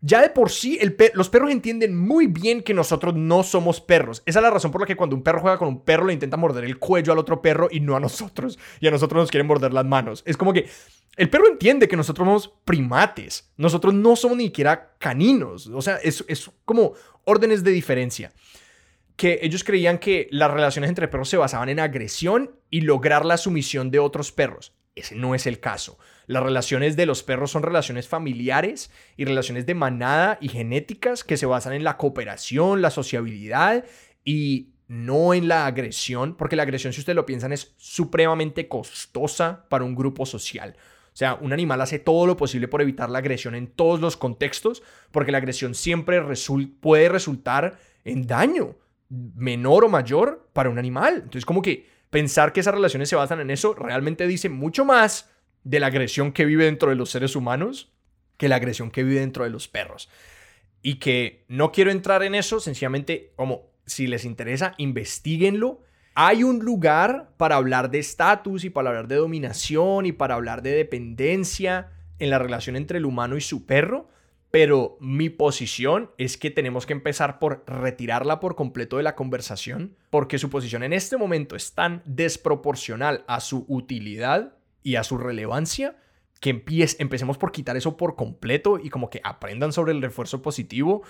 [0.00, 0.78] Ya de por sí,
[1.14, 4.22] los perros entienden muy bien que nosotros no somos perros.
[4.26, 6.12] Esa es la razón por la que cuando un perro juega con un perro le
[6.12, 8.60] intenta morder el cuello al otro perro y no a nosotros.
[8.78, 10.22] Y a nosotros nos quieren morder las manos.
[10.24, 10.68] Es como que
[11.16, 13.50] el perro entiende que nosotros somos primates.
[13.56, 15.66] Nosotros no somos ni siquiera caninos.
[15.66, 16.92] O sea, es, es como
[17.24, 18.32] órdenes de diferencia
[19.16, 23.38] que ellos creían que las relaciones entre perros se basaban en agresión y lograr la
[23.38, 24.74] sumisión de otros perros.
[24.94, 25.98] Ese no es el caso.
[26.26, 31.36] Las relaciones de los perros son relaciones familiares y relaciones de manada y genéticas que
[31.36, 33.84] se basan en la cooperación, la sociabilidad
[34.24, 39.66] y no en la agresión, porque la agresión, si ustedes lo piensan, es supremamente costosa
[39.68, 40.76] para un grupo social.
[41.12, 44.16] O sea, un animal hace todo lo posible por evitar la agresión en todos los
[44.16, 46.22] contextos, porque la agresión siempre
[46.80, 48.76] puede resultar en daño
[49.08, 51.14] menor o mayor para un animal.
[51.16, 55.30] Entonces, como que pensar que esas relaciones se basan en eso realmente dice mucho más
[55.64, 57.92] de la agresión que vive dentro de los seres humanos
[58.36, 60.08] que la agresión que vive dentro de los perros.
[60.82, 65.82] Y que no quiero entrar en eso, sencillamente como si les interesa, investiguenlo.
[66.14, 70.62] Hay un lugar para hablar de estatus y para hablar de dominación y para hablar
[70.62, 74.08] de dependencia en la relación entre el humano y su perro,
[74.50, 79.96] pero mi posición es que tenemos que empezar por retirarla por completo de la conversación,
[80.10, 85.18] porque su posición en este momento es tan desproporcional a su utilidad y a su
[85.18, 85.96] relevancia
[86.40, 86.50] que
[86.98, 91.02] empecemos por quitar eso por completo y como que aprendan sobre el refuerzo positivo.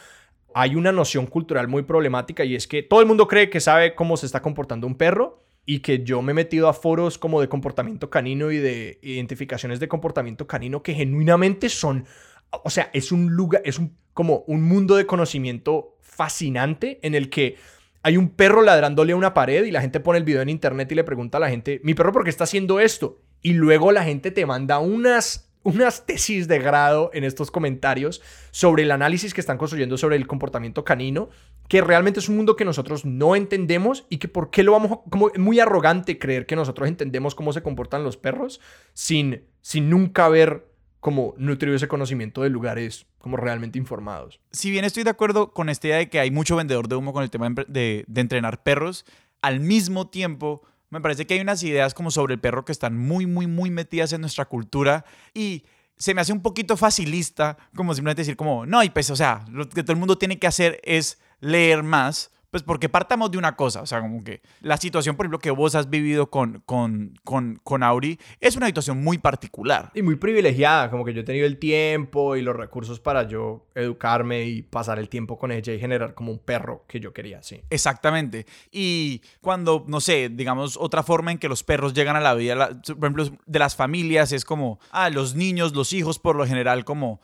[0.54, 3.94] Hay una noción cultural muy problemática y es que todo el mundo cree que sabe
[3.94, 7.40] cómo se está comportando un perro y que yo me he metido a foros como
[7.40, 12.06] de comportamiento canino y de identificaciones de comportamiento canino que genuinamente son
[12.50, 17.28] o sea, es un lugar, es un, como un mundo de conocimiento fascinante en el
[17.30, 17.56] que
[18.02, 20.90] hay un perro ladrándole a una pared y la gente pone el video en internet
[20.92, 23.20] y le pregunta a la gente, mi perro, ¿por qué está haciendo esto?
[23.42, 28.84] Y luego la gente te manda unas unas tesis de grado en estos comentarios sobre
[28.84, 31.28] el análisis que están construyendo sobre el comportamiento canino,
[31.68, 35.00] que realmente es un mundo que nosotros no entendemos y que por qué lo vamos,
[35.10, 38.60] como es muy arrogante creer que nosotros entendemos cómo se comportan los perros
[38.92, 40.68] sin, sin nunca haber
[41.06, 44.40] como nutrido ese conocimiento de lugares como realmente informados.
[44.50, 47.12] Si bien estoy de acuerdo con esta idea de que hay mucho vendedor de humo
[47.12, 49.06] con el tema de, de entrenar perros,
[49.40, 52.98] al mismo tiempo me parece que hay unas ideas como sobre el perro que están
[52.98, 55.62] muy, muy, muy metidas en nuestra cultura y
[55.96, 59.44] se me hace un poquito facilista como simplemente decir como, no, y pues, o sea,
[59.48, 63.36] lo que todo el mundo tiene que hacer es leer más pues porque partamos de
[63.36, 66.62] una cosa, o sea, como que la situación, por ejemplo, que vos has vivido con,
[66.64, 69.90] con, con, con Auri es una situación muy particular.
[69.92, 73.66] Y muy privilegiada, como que yo he tenido el tiempo y los recursos para yo
[73.74, 77.42] educarme y pasar el tiempo con ella y generar como un perro que yo quería,
[77.42, 77.60] sí.
[77.68, 78.46] Exactamente.
[78.72, 82.70] Y cuando, no sé, digamos, otra forma en que los perros llegan a la vida,
[82.86, 86.86] por ejemplo, de las familias es como, ah, los niños, los hijos, por lo general,
[86.86, 87.20] como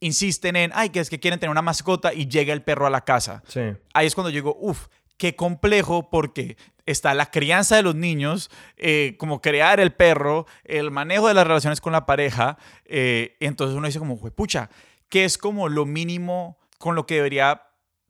[0.00, 2.90] insisten en, ay, que es que quieren tener una mascota y llega el perro a
[2.90, 3.42] la casa.
[3.46, 3.60] Sí.
[3.92, 6.56] Ahí es cuando llego, uff, qué complejo porque
[6.86, 11.46] está la crianza de los niños, eh, como crear el perro, el manejo de las
[11.46, 12.58] relaciones con la pareja.
[12.84, 14.70] Eh, entonces uno dice como, pucha,
[15.08, 17.62] ¿qué es como lo mínimo con lo que debería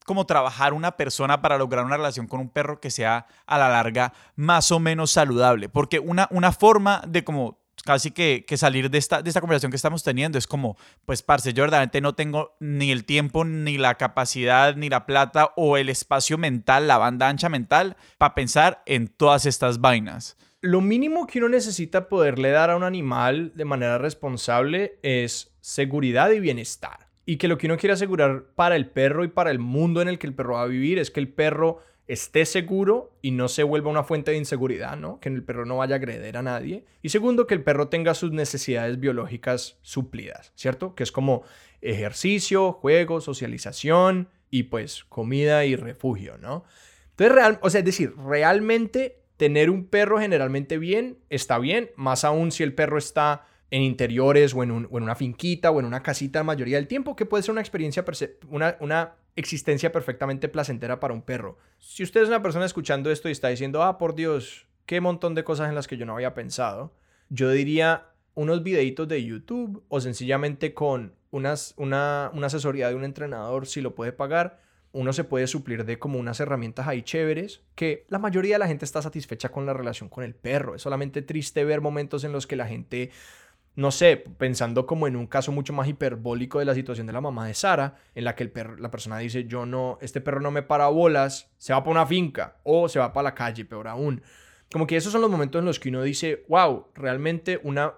[0.04, 3.70] como trabajar una persona para lograr una relación con un perro que sea a la
[3.70, 5.68] larga más o menos saludable?
[5.68, 9.70] Porque una, una forma de como casi que, que, salir de esta, de esta conversación
[9.70, 10.38] que estamos teniendo.
[10.38, 14.88] Es como, pues, parce, yo verdaderamente no tengo ni el tiempo, ni la capacidad, ni
[14.88, 19.80] la plata o el espacio mental, la banda ancha mental, para pensar en todas estas
[19.80, 20.36] vainas.
[20.60, 26.30] lo mínimo que uno necesita poderle dar a un animal de manera responsable es seguridad
[26.30, 27.08] y bienestar.
[27.26, 30.08] Y que lo que uno quiere asegurar para el perro y para el mundo en
[30.08, 33.48] el que el perro va a vivir es que el perro esté seguro y no
[33.48, 35.20] se vuelva una fuente de inseguridad, ¿no?
[35.20, 36.84] Que el perro no vaya a agreder a nadie.
[37.02, 40.94] Y segundo, que el perro tenga sus necesidades biológicas suplidas, ¿cierto?
[40.94, 41.42] Que es como
[41.80, 46.64] ejercicio, juego, socialización y pues comida y refugio, ¿no?
[47.10, 52.24] Entonces, real, o sea, es decir, realmente tener un perro generalmente bien está bien, más
[52.24, 56.40] aún si el perro está en interiores o en, una finquita o en una casita
[56.40, 58.04] la mayoría del tiempo, que puede ser una experiencia,
[58.48, 61.58] una, una existencia perfectamente placentera para un perro.
[61.78, 65.34] Si usted es una persona escuchando esto y está diciendo, ah, por Dios, qué montón
[65.34, 66.94] de cosas en las que yo no había pensado,
[67.28, 73.66] yo diría unos videitos de YouTube o sencillamente con una, una asesoría de un entrenador,
[73.66, 74.60] si lo puede pagar,
[74.94, 78.68] uno se puede suplir de como unas herramientas ahí chéveres que la mayoría de la
[78.68, 80.76] gente está satisfecha con la relación con el perro.
[80.76, 83.10] Es solamente triste ver momentos en los que la gente
[83.76, 87.20] no sé, pensando como en un caso mucho más hiperbólico de la situación de la
[87.20, 90.40] mamá de Sara, en la que el perro, la persona dice, yo no, este perro
[90.40, 93.64] no me para bolas, se va para una finca o se va para la calle,
[93.64, 94.22] peor aún.
[94.72, 97.94] Como que esos son los momentos en los que uno dice, wow, realmente una,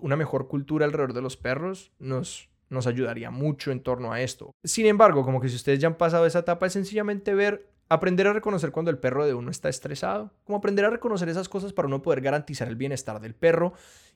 [0.00, 4.52] una mejor cultura alrededor de los perros nos, nos ayudaría mucho en torno a esto.
[4.64, 8.28] Sin embargo, como que si ustedes ya han pasado esa etapa, es sencillamente ver Aprender
[8.28, 11.72] a reconocer cuando el perro de uno está estresado, como aprender a reconocer esas cosas
[11.72, 13.72] para uno poder garantizar el bienestar del perro.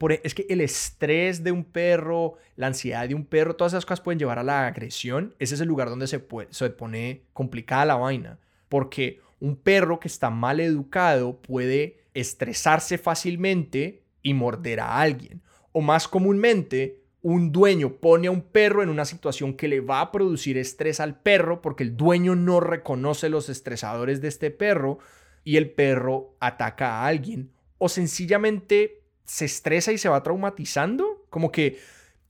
[0.09, 3.85] E, es que el estrés de un perro, la ansiedad de un perro, todas esas
[3.85, 5.35] cosas pueden llevar a la agresión.
[5.39, 8.39] Ese es el lugar donde se, se pone complicada la vaina.
[8.69, 15.41] Porque un perro que está mal educado puede estresarse fácilmente y morder a alguien.
[15.73, 19.99] O más comúnmente, un dueño pone a un perro en una situación que le va
[19.99, 24.99] a producir estrés al perro porque el dueño no reconoce los estresadores de este perro
[25.43, 31.51] y el perro ataca a alguien o sencillamente se estresa y se va traumatizando, como
[31.51, 31.79] que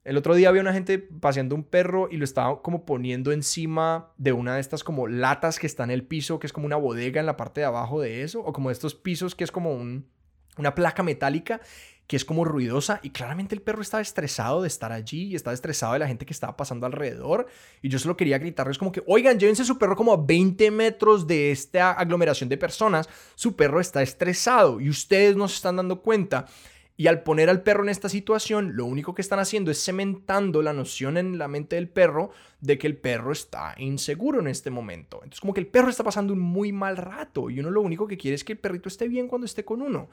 [0.06, 4.14] el otro día había una gente paseando un perro y lo estaba como poniendo encima
[4.18, 6.78] de una de estas como latas que está en el piso, que es como una
[6.78, 9.74] bodega en la parte de abajo de eso, o como estos pisos que es como
[9.74, 10.06] un,
[10.58, 11.60] una placa metálica
[12.08, 15.54] que es como ruidosa y claramente el perro estaba estresado de estar allí y estaba
[15.54, 17.48] estresado de la gente que estaba pasando alrededor
[17.82, 21.26] y yo solo quería gritarles como que, oigan, llévense su perro como a 20 metros
[21.26, 26.02] de esta aglomeración de personas, su perro está estresado y ustedes no se están dando
[26.02, 26.46] cuenta.
[26.98, 30.62] Y al poner al perro en esta situación, lo único que están haciendo es cementando
[30.62, 34.70] la noción en la mente del perro de que el perro está inseguro en este
[34.70, 35.18] momento.
[35.18, 38.08] Entonces como que el perro está pasando un muy mal rato y uno lo único
[38.08, 40.08] que quiere es que el perrito esté bien cuando esté con uno.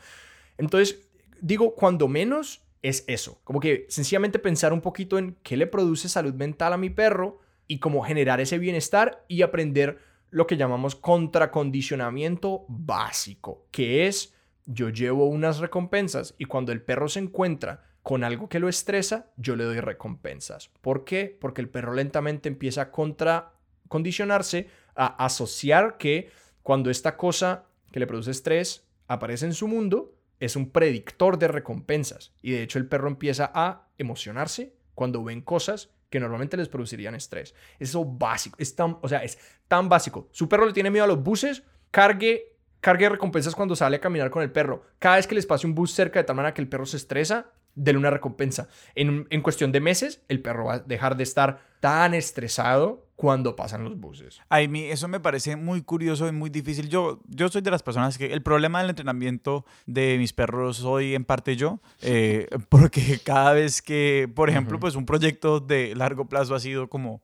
[0.59, 1.01] Entonces,
[1.43, 3.41] digo, cuando menos es eso.
[3.45, 7.41] Como que sencillamente pensar un poquito en qué le produce salud mental a mi perro
[7.69, 9.99] y cómo generar ese bienestar y aprender
[10.31, 17.09] lo que llamamos contracondicionamiento básico, que es yo llevo unas recompensas y cuando el perro
[17.09, 20.71] se encuentra con algo que lo estresa, yo le doy recompensas.
[20.81, 21.37] ¿Por qué?
[21.41, 26.31] Porque el perro lentamente empieza a contracondicionarse, a asociar que
[26.63, 31.47] cuando esta cosa que le produce estrés aparece en su mundo, es un predictor de
[31.47, 36.69] recompensas y de hecho el perro empieza a emocionarse cuando ven cosas que normalmente les
[36.69, 37.55] producirían estrés.
[37.79, 40.29] Eso básico, es tan, o sea, es tan básico.
[40.33, 44.31] Su perro le tiene miedo a los buses, cargue, cargue recompensas cuando sale a caminar
[44.31, 44.83] con el perro.
[44.99, 46.97] Cada vez que les pase un bus cerca de tal manera que el perro se
[46.97, 48.69] estresa, denle una recompensa.
[48.97, 53.55] En, en cuestión de meses, el perro va a dejar de estar tan estresado cuando
[53.55, 54.41] pasan los buses.
[54.49, 56.89] A mí eso me parece muy curioso y muy difícil.
[56.89, 61.15] Yo, yo soy de las personas que el problema del entrenamiento de mis perros soy
[61.15, 66.29] en parte yo, eh, porque cada vez que, por ejemplo, pues un proyecto de largo
[66.29, 67.23] plazo ha sido como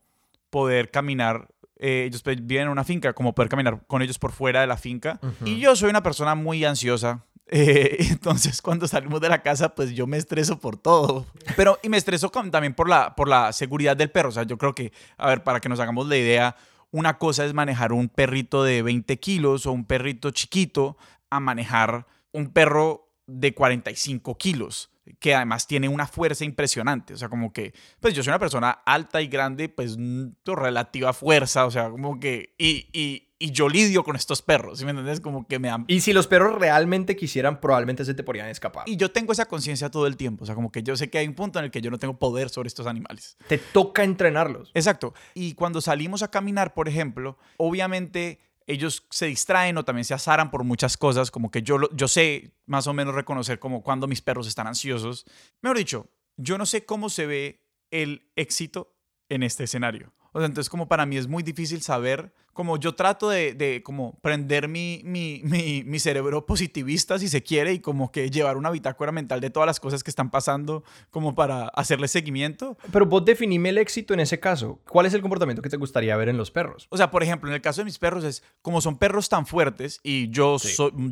[0.50, 1.48] poder caminar
[1.80, 4.68] eh, ellos pues, viven en una finca, como poder caminar con ellos por fuera de
[4.68, 5.18] la finca.
[5.44, 9.92] Y yo soy una persona muy ansiosa eh, entonces, cuando salimos de la casa, pues
[9.92, 11.26] yo me estreso por todo.
[11.56, 14.28] Pero, y me estreso también por la, por la seguridad del perro.
[14.28, 16.56] O sea, yo creo que, a ver, para que nos hagamos la idea,
[16.90, 20.96] una cosa es manejar un perrito de 20 kilos o un perrito chiquito
[21.30, 27.14] a manejar un perro de 45 kilos que además tiene una fuerza impresionante.
[27.14, 29.96] O sea, como que, pues yo soy una persona alta y grande, pues
[30.44, 34.84] relativa fuerza, o sea, como que, y, y, y yo lidio con estos perros, ¿sí
[34.84, 35.20] me entiendes?
[35.20, 35.84] Como que me han...
[35.86, 38.88] Y si los perros realmente quisieran, probablemente se te podrían escapar.
[38.88, 41.18] Y yo tengo esa conciencia todo el tiempo, o sea, como que yo sé que
[41.18, 43.36] hay un punto en el que yo no tengo poder sobre estos animales.
[43.46, 44.70] Te toca entrenarlos.
[44.74, 45.14] Exacto.
[45.34, 50.50] Y cuando salimos a caminar, por ejemplo, obviamente ellos se distraen o también se azaran
[50.50, 54.20] por muchas cosas, como que yo, yo sé más o menos reconocer como cuando mis
[54.20, 55.24] perros están ansiosos.
[55.62, 58.94] Mejor dicho, yo no sé cómo se ve el éxito
[59.28, 60.12] en este escenario.
[60.32, 63.84] O sea, entonces como para mí es muy difícil saber como yo trato de, de
[63.84, 68.56] como prender mi, mi, mi, mi, cerebro positivista, si se quiere, y como que llevar
[68.56, 70.82] una bitácora mental de todas las cosas que están pasando,
[71.12, 72.76] como para hacerle seguimiento.
[72.90, 74.80] Pero vos definime el éxito en ese caso.
[74.88, 76.88] ¿Cuál es el comportamiento que te gustaría ver en los perros?
[76.90, 79.46] O sea, por ejemplo, en el caso de mis perros es, como son perros tan
[79.46, 80.56] fuertes y yo,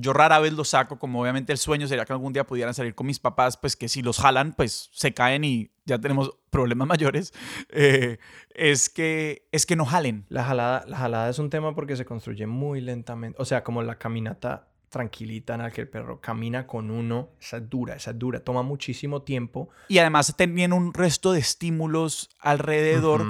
[0.00, 2.96] yo rara vez los saco, como obviamente el sueño sería que algún día pudieran salir
[2.96, 6.88] con mis papás, pues que si los jalan, pues se caen y ya tenemos problemas
[6.94, 7.32] mayores,
[7.70, 8.18] eh,
[8.50, 10.26] es, que, es que no jalen.
[10.28, 13.40] La jalada, la jalada es un tema porque se construye muy lentamente.
[13.40, 17.58] O sea, como la caminata tranquilita en la que el perro camina con uno, esa
[17.58, 19.68] es dura, esa es dura, toma muchísimo tiempo.
[19.88, 23.24] Y además tienen un resto de estímulos alrededor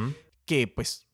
[0.45, 1.06] que pues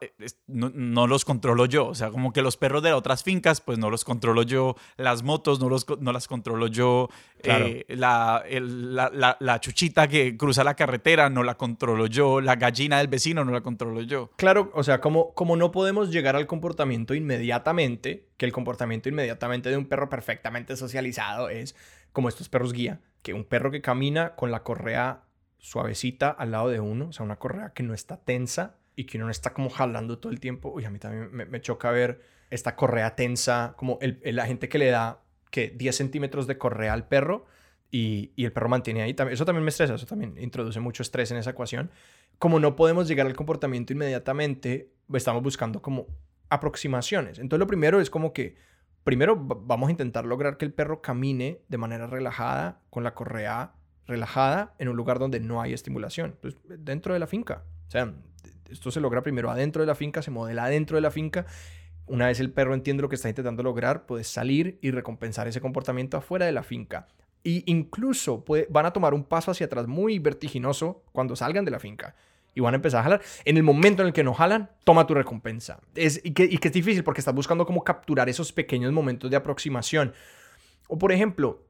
[0.00, 0.10] eh,
[0.46, 1.88] no, los controlo yo.
[1.88, 4.76] O sea, como que los perros de otras fincas, pues no los controlo yo.
[4.96, 7.08] Las motos no, los, no las controlo yo.
[7.42, 12.40] Eh, la, la, la, chuchita que cruza la carretera no la controlo yo.
[12.40, 14.30] La gallina del vecino no la controlo yo.
[14.36, 19.70] Claro, o sea, como, como no podemos llegar al comportamiento inmediatamente, que el comportamiento inmediatamente
[19.70, 21.76] de un perro perfectamente socializado es
[22.12, 25.24] como estos perros guía, que un perro que camina con la correa
[25.58, 29.18] suavecita al lado de uno, o sea, una correa que no está tensa y que
[29.18, 30.70] uno no está como jalando todo el tiempo.
[30.70, 32.20] Uy, a mí también me, choca ver
[32.50, 36.92] esta correa tensa, como el, la gente que le da que 10 centímetros de correa
[36.92, 37.46] al perro
[37.90, 39.16] y, y, el perro mantiene ahí.
[39.30, 41.90] Eso también me estresa, eso también introduce mucho estrés en esa ecuación.
[42.38, 46.06] Como no podemos llegar al comportamiento inmediatamente, estamos buscando como
[46.50, 47.38] aproximaciones.
[47.38, 48.56] Entonces lo primero es como que,
[49.04, 53.72] primero vamos a intentar lograr que el perro camine de manera relajada, con la correa
[54.06, 57.64] relajada, en un lugar donde no hay estimulación, pues dentro de la finca.
[57.86, 58.12] O sea,
[58.70, 61.46] esto se logra primero adentro de la finca, se modela adentro de la finca.
[62.06, 65.60] Una vez el perro entiende lo que está intentando lograr, puede salir y recompensar ese
[65.60, 67.06] comportamiento afuera de la finca.
[67.42, 71.78] Y incluso van a tomar un paso hacia atrás muy vertiginoso cuando salgan de la
[71.78, 72.14] finca
[72.54, 73.22] y van a empezar a jalar.
[73.44, 75.80] En el momento en el que no jalan, toma tu recompensa.
[75.94, 80.12] Es, y, que, es difícil porque estás buscando cómo capturar esos pequeños momentos de aproximación.
[80.88, 81.64] O por ejemplo,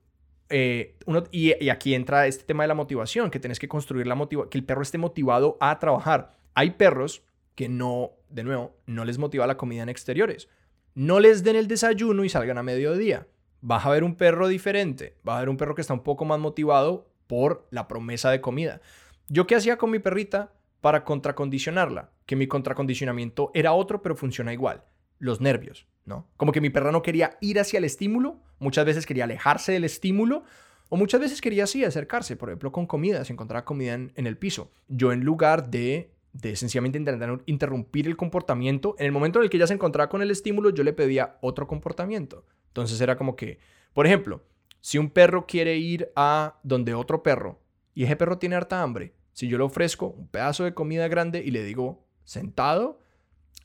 [0.49, 4.07] eh, uno, y, y, aquí entra este tema de la motivación, que tienes que construir
[4.07, 6.33] la motivación, que el perro esté motivado a trabajar.
[6.55, 7.23] Hay perros
[7.55, 10.49] que no, de nuevo, no les motiva la comida en exteriores.
[10.95, 13.27] No les den el desayuno y salgan a mediodía.
[13.61, 15.17] Vas a ver un perro diferente.
[15.29, 18.41] Va a ver un perro que está un poco más motivado por la promesa de
[18.41, 18.81] comida.
[19.29, 22.11] ¿Yo qué hacía con mi perrita para contracondicionarla?
[22.27, 24.85] Que mi contracondicionamiento era otro, pero funciona igual.
[25.19, 26.27] Los nervios, ¿no?
[26.37, 29.85] Como que mi perra no quería ir hacia el estímulo, muchas veces quería alejarse del
[29.85, 30.45] estímulo,
[30.89, 34.39] o muchas veces quería así acercarse, por ejemplo, con comida, si encontraba comida en el
[34.39, 34.73] piso.
[34.89, 39.51] Yo en lugar de de sencillamente intentar interrumpir el comportamiento, en el momento en el
[39.51, 42.45] que ya se encontraba con el estímulo, yo le pedía otro comportamiento.
[42.69, 43.59] Entonces era como que,
[43.93, 44.43] por ejemplo,
[44.81, 47.61] si un perro quiere ir a donde otro perro
[47.95, 51.43] y ese perro tiene harta hambre, si yo le ofrezco un pedazo de comida grande
[51.45, 53.01] y le digo sentado,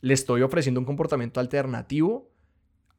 [0.01, 2.32] le estoy ofreciendo un comportamiento alternativo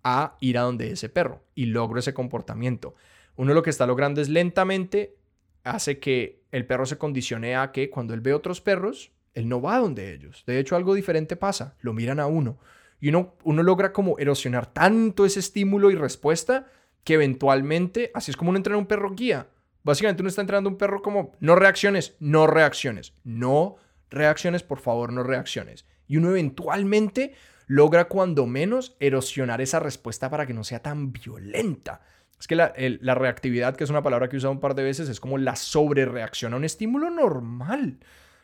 [0.05, 2.95] a ir a donde ese perro y logro ese comportamiento.
[3.35, 5.17] Uno lo que está logrando es lentamente
[5.65, 9.61] hace que el perro se condicione a que cuando él ve otros perros, él no
[9.61, 10.43] va donde ellos.
[10.47, 11.77] De hecho, algo diferente pasa.
[11.81, 12.59] Lo miran a uno.
[13.01, 16.67] Y uno, uno logra como erosionar tanto ese estímulo y respuesta
[17.05, 19.49] que eventualmente, así es como uno entrena un perro guía.
[19.85, 23.77] Básicamente uno está entrenando un perro como no reacciones, no reacciones, no
[24.09, 25.85] reacciones, por favor, no reacciones.
[26.09, 27.35] Y uno eventualmente
[27.67, 32.01] logra cuando menos erosionar esa respuesta para que no sea tan violenta.
[32.41, 34.83] Es que la, la reactividad, que es una palabra que he usado un par de
[34.83, 37.99] veces, es como la sobrereacción a un estímulo normal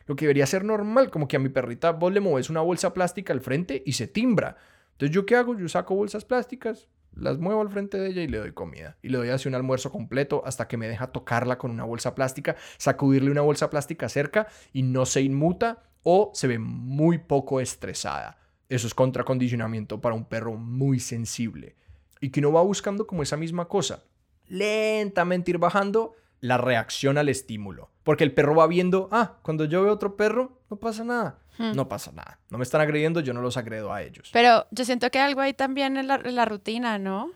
[0.05, 2.93] lo que debería ser normal, como que a mi perrita vos le mueves una bolsa
[2.93, 4.57] plástica al frente y se timbra.
[4.93, 5.57] Entonces, ¿yo qué hago?
[5.57, 8.97] Yo saco bolsas plásticas, las muevo al frente de ella y le doy comida.
[9.01, 12.15] Y le doy así un almuerzo completo hasta que me deja tocarla con una bolsa
[12.15, 17.59] plástica, sacudirle una bolsa plástica cerca y no se inmuta o se ve muy poco
[17.59, 18.37] estresada.
[18.69, 21.75] Eso es contracondicionamiento para un perro muy sensible.
[22.19, 24.03] Y que uno va buscando como esa misma cosa.
[24.47, 27.89] Lentamente ir bajando la reacción al estímulo.
[28.03, 31.39] Porque el perro va viendo, ah, cuando yo veo otro perro, no pasa nada.
[31.57, 31.71] Hmm.
[31.73, 32.37] No pasa nada.
[32.49, 34.29] No me están agrediendo, yo no los agredo a ellos.
[34.33, 37.31] Pero yo siento que algo ahí también en la, en la rutina, ¿no?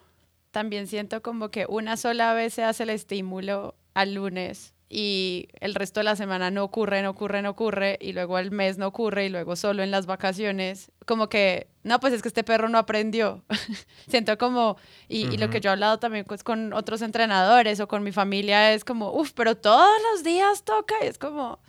[0.52, 5.76] También siento como que una sola vez se hace el estímulo al lunes y el
[5.76, 8.88] resto de la semana no ocurre, no ocurre, no ocurre, y luego el mes no
[8.88, 12.70] ocurre, y luego solo en las vacaciones, como que, no, pues es que este perro
[12.70, 13.44] no aprendió.
[14.08, 14.78] Siento como,
[15.10, 18.74] y, lo que yo he hablado también pues, con otros entrenadores o con mi familia
[18.74, 21.60] es como, uff, pero todos los días toca, y es como,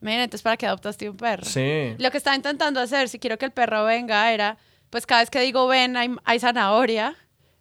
[0.00, 1.44] miren, entonces para qué adoptaste un perro.
[1.44, 1.96] Sí.
[1.98, 4.56] Lo que estaba intentando hacer, si quiero que el perro venga, era,
[4.88, 7.14] pues cada vez que digo ven, hay, hay zanahoria.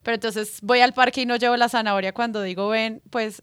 [0.03, 3.41] Pero entonces voy al parque y no llevo la zanahoria cuando digo ven, pues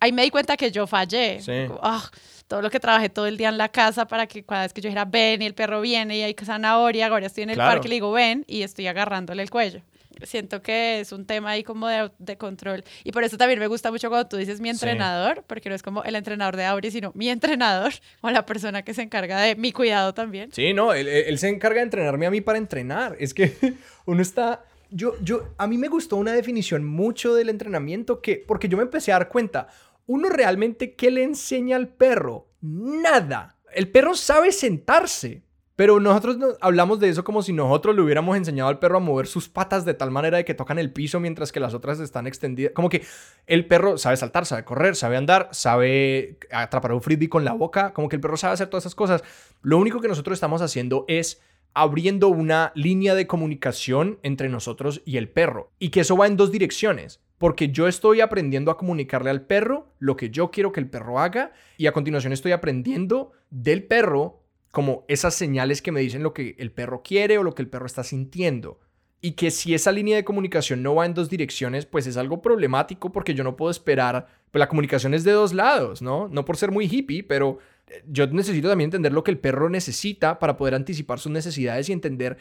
[0.00, 1.40] ahí me di cuenta que yo fallé.
[1.40, 1.66] Sí.
[1.82, 2.02] Ah,
[2.46, 4.80] todo lo que trabajé todo el día en la casa para que cada vez que
[4.80, 7.88] yo dijera ven y el perro viene y hay zanahoria, ahora estoy en el parque
[7.88, 9.82] y le digo ven y estoy agarrándole el cuello
[10.24, 12.84] siento que es un tema ahí como de, de, control.
[13.04, 15.82] Y por eso también me gusta mucho cuando tú dices mi entrenador, porque no es
[15.82, 19.56] como el entrenador de Auri, sino mi entrenador o la persona que se encarga de
[19.56, 20.50] mi cuidado también.
[20.52, 23.16] Sí, no, él, él se encarga de entrenarme a mí para entrenar.
[23.18, 23.52] Es que
[24.06, 24.64] uno está...
[24.90, 28.84] Yo, yo, a mí me gustó una definición mucho del entrenamiento que, porque yo me
[28.84, 29.68] empecé a dar cuenta,
[30.06, 32.48] uno realmente, ¿qué le enseña al perro?
[32.60, 33.56] Nada.
[33.72, 35.42] El perro sabe sentarse,
[35.76, 39.26] pero nosotros hablamos de eso como si nosotros le hubiéramos enseñado al perro a mover
[39.26, 42.26] sus patas de tal manera de que tocan el piso mientras que las otras están
[42.26, 42.72] extendidas.
[42.72, 43.04] Como que
[43.46, 47.92] el perro sabe saltar, sabe correr, sabe andar, sabe atrapar un frisbee con la boca.
[47.92, 49.22] Como que el perro sabe hacer todas esas cosas.
[49.60, 51.42] Lo único que nosotros estamos haciendo es
[51.76, 55.72] abriendo una línea de comunicación entre nosotros y el perro.
[55.78, 57.20] Y que eso va en dos direcciones.
[57.36, 61.20] Porque yo estoy aprendiendo a comunicarle al perro lo que yo quiero que el perro
[61.20, 66.32] haga y a continuación estoy aprendiendo del perro como esas señales que me dicen lo
[66.32, 68.80] que el perro quiere o lo que el perro está sintiendo.
[69.20, 72.40] Y que si esa línea de comunicación no va en dos direcciones, pues es algo
[72.40, 76.28] problemático porque yo no puedo esperar, pues la comunicación es de dos lados, ¿no?
[76.28, 77.58] No por ser muy hippie, pero
[78.06, 81.92] yo necesito también entender lo que el perro necesita para poder anticipar sus necesidades y
[81.92, 82.36] entender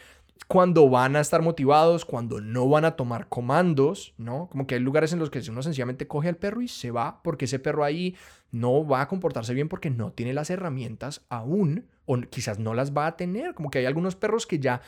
[0.47, 4.47] cuándo van a estar motivados, cuándo no van a tomar comandos, ¿no?
[4.51, 7.21] Como que hay lugares en los que uno sencillamente coge al perro y se va
[7.23, 8.15] porque ese perro ahí
[8.51, 12.95] no va a comportarse bien porque no tiene las herramientas aún o quizás no las
[12.95, 13.53] va a tener.
[13.53, 14.81] Como que hay algunos perros que ya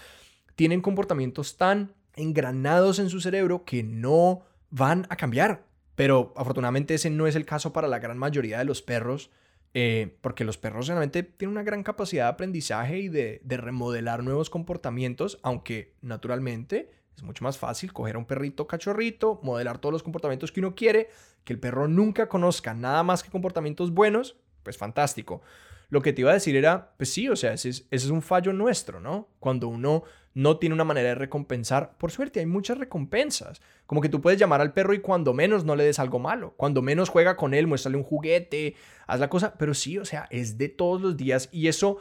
[0.55, 5.63] tienen comportamientos tan engranados en su cerebro que no van a cambiar.
[5.95, 9.31] Pero afortunadamente ese no es el caso para la gran mayoría de los perros,
[9.73, 14.23] eh, porque los perros realmente tienen una gran capacidad de aprendizaje y de, de remodelar
[14.23, 19.91] nuevos comportamientos, aunque naturalmente es mucho más fácil coger a un perrito cachorrito, modelar todos
[19.91, 21.09] los comportamientos que uno quiere,
[21.43, 25.41] que el perro nunca conozca nada más que comportamientos buenos, pues fantástico.
[25.89, 28.53] Lo que te iba a decir era, pues sí, o sea, ese es, un fallo
[28.53, 29.29] nuestro, ¿no?
[29.39, 30.03] Cuando uno
[30.37, 33.59] no tiene una manera de recompensar, por suerte hay muchas recompensas.
[33.87, 36.53] Como que tú puedes llamar al perro y cuando menos no le des algo malo.
[36.57, 38.75] Cuando menos juega con él, muéstrale un juguete,
[39.07, 39.55] haz la cosa.
[39.57, 41.97] Pero sí, o sea, es de todos los días y eso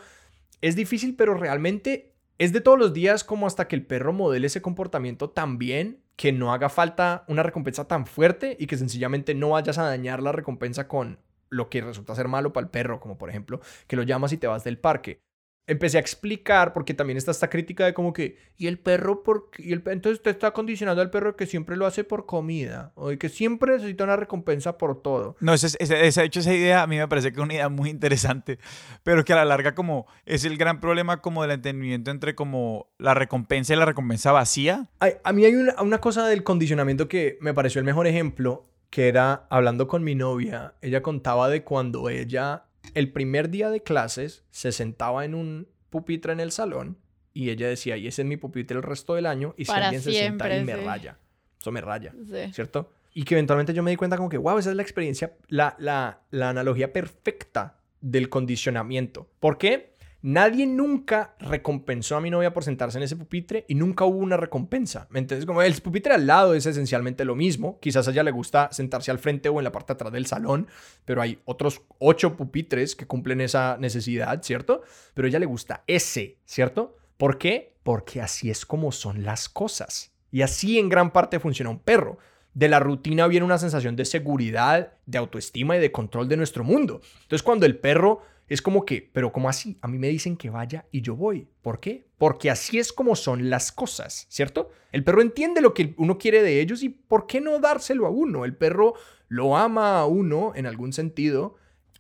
[0.61, 4.49] es difícil, pero realmente es de todos los días como hasta que el perro modele
[4.49, 9.35] ese comportamiento tan bien que no haga falta una recompensa tan fuerte y que sencillamente
[9.35, 13.01] no vayas a dañar la recompensa con lo que resulta ser malo para el perro,
[13.01, 15.26] como por ejemplo que lo llamas y te vas del parque
[15.67, 19.51] empecé a explicar, porque también está esta crítica de como que, y el perro, por
[19.59, 23.11] y el, entonces te está condicionando al perro que siempre lo hace por comida, o
[23.19, 25.37] que siempre necesita una recompensa por todo.
[25.41, 27.91] No, ese, ese, hecho, esa idea a mí me parece que es una idea muy
[27.91, 28.59] interesante,
[29.03, 32.89] pero que a la larga como es el gran problema como del entendimiento entre como
[32.99, 34.89] la recompensa y la recompensa vacía.
[35.25, 39.09] a mí hay una, una cosa del condicionamiento que me pareció el mejor ejemplo, que
[39.09, 44.45] era hablando con mi novia, ella contaba de cuando ella el primer día de clases
[44.51, 46.99] se sentaba en un pupitre en el salón
[47.33, 50.01] y ella decía, y ese es mi pupitre el resto del año, y si alguien
[50.01, 51.19] se sienta ahí me raya.
[51.61, 52.15] Eso me raya,
[52.53, 52.91] ¿cierto?
[53.13, 55.75] Y que eventualmente yo me di cuenta como que, wow, esa es la experiencia, la,
[55.79, 59.29] la, la analogía perfecta del condicionamiento.
[59.41, 59.95] ¿Por qué?
[60.23, 64.37] Nadie nunca recompensó a mi novia por sentarse en ese pupitre y nunca hubo una
[64.37, 65.07] recompensa.
[65.15, 67.79] Entonces, como el pupitre al lado es esencialmente lo mismo.
[67.81, 70.67] Quizás a ella le gusta sentarse al frente o en la parte atrás del salón,
[71.05, 74.83] pero hay otros ocho pupitres que cumplen esa necesidad, ¿cierto?
[75.15, 76.97] Pero ella le gusta ese, ¿cierto?
[77.17, 77.77] ¿Por qué?
[77.83, 80.13] Porque así es como son las cosas.
[80.33, 82.19] Y así en gran parte funciona un perro.
[82.53, 86.65] De la rutina viene una sensación de seguridad, de autoestima y de control de nuestro
[86.65, 87.01] mundo.
[87.23, 89.77] Entonces, cuando el perro es como que, pero ¿cómo así?
[89.81, 91.49] A mí me dicen que vaya y yo voy.
[91.63, 92.07] ¿Por qué?
[92.19, 94.71] Porque así es como son las cosas, ¿cierto?
[94.93, 98.11] El perro entiende lo que uno quiere de ellos y ¿por qué no dárselo a
[98.11, 98.45] uno?
[98.45, 98.95] El perro
[99.29, 101.57] lo ama a uno en algún sentido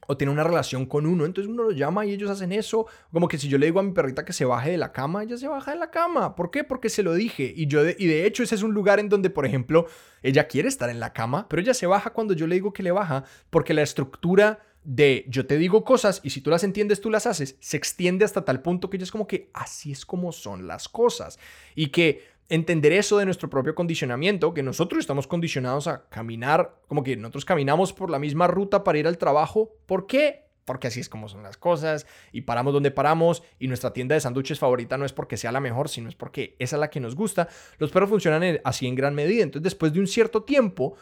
[0.06, 2.86] o tiene una relación con uno, entonces uno lo llama y ellos hacen eso.
[3.12, 5.24] Como que si yo le digo a mi perrita que se baje de la cama,
[5.24, 6.36] ella se baja de la cama.
[6.36, 6.64] ¿Por qué?
[6.64, 7.52] Porque se lo dije.
[7.56, 9.86] Y, yo y de hecho ese es un lugar en donde, por ejemplo,
[10.22, 12.82] ella quiere estar en la cama, pero ella se baja cuando yo le digo que
[12.82, 17.00] le baja, porque la estructura de yo te digo cosas y si tú las entiendes,
[17.00, 20.06] tú las haces, se extiende hasta tal punto que ya es como que así es
[20.06, 21.40] como son las cosas.
[21.74, 27.02] Y que entender eso de nuestro propio condicionamiento, que nosotros estamos condicionados a caminar, como
[27.02, 29.74] que nosotros caminamos por la misma ruta para ir al trabajo.
[29.86, 30.44] ¿Por qué?
[30.64, 34.20] Porque así es como son las cosas y paramos donde paramos y nuestra tienda de
[34.20, 37.00] sándwiches favorita no es porque sea la mejor, sino es porque esa es la que
[37.00, 37.48] nos gusta.
[37.78, 39.42] Los perros funcionan así en gran medida.
[39.42, 40.94] Entonces, después de un cierto tiempo,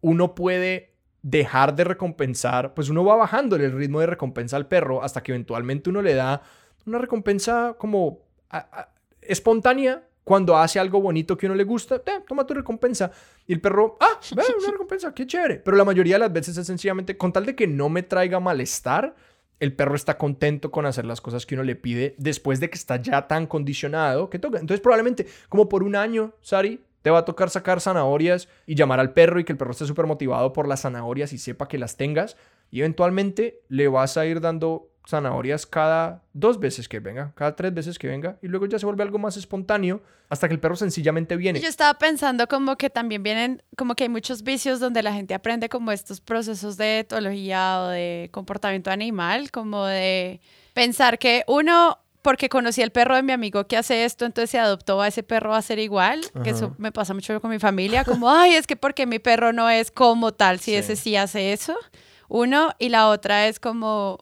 [0.00, 0.91] uno puede
[1.22, 5.32] dejar de recompensar, pues uno va bajando el ritmo de recompensa al perro hasta que
[5.32, 6.42] eventualmente uno le da
[6.84, 8.20] una recompensa como
[9.20, 13.10] espontánea cuando hace algo bonito que uno le gusta, toma tu recompensa.
[13.46, 15.56] Y el perro, ah, una recompensa, qué chévere.
[15.56, 18.38] Pero la mayoría de las veces es sencillamente, con tal de que no me traiga
[18.38, 19.16] malestar,
[19.58, 22.76] el perro está contento con hacer las cosas que uno le pide después de que
[22.76, 24.58] está ya tan condicionado que toca.
[24.58, 29.00] Entonces probablemente como por un año, Sari, te va a tocar sacar zanahorias y llamar
[29.00, 31.78] al perro y que el perro esté súper motivado por las zanahorias y sepa que
[31.78, 32.36] las tengas.
[32.70, 37.74] Y eventualmente le vas a ir dando zanahorias cada dos veces que venga, cada tres
[37.74, 40.76] veces que venga, y luego ya se vuelve algo más espontáneo hasta que el perro
[40.76, 41.60] sencillamente viene.
[41.60, 45.34] Yo estaba pensando como que también vienen, como que hay muchos vicios donde la gente
[45.34, 50.40] aprende como estos procesos de etología o de comportamiento animal, como de
[50.72, 54.58] pensar que uno porque conocí al perro de mi amigo que hace esto, entonces se
[54.58, 58.04] adoptó a ese perro a ser igual, que eso me pasa mucho con mi familia,
[58.04, 61.52] como, ay, es que porque mi perro no es como tal, si ese sí hace
[61.52, 61.76] eso,
[62.28, 64.18] uno, y la otra es como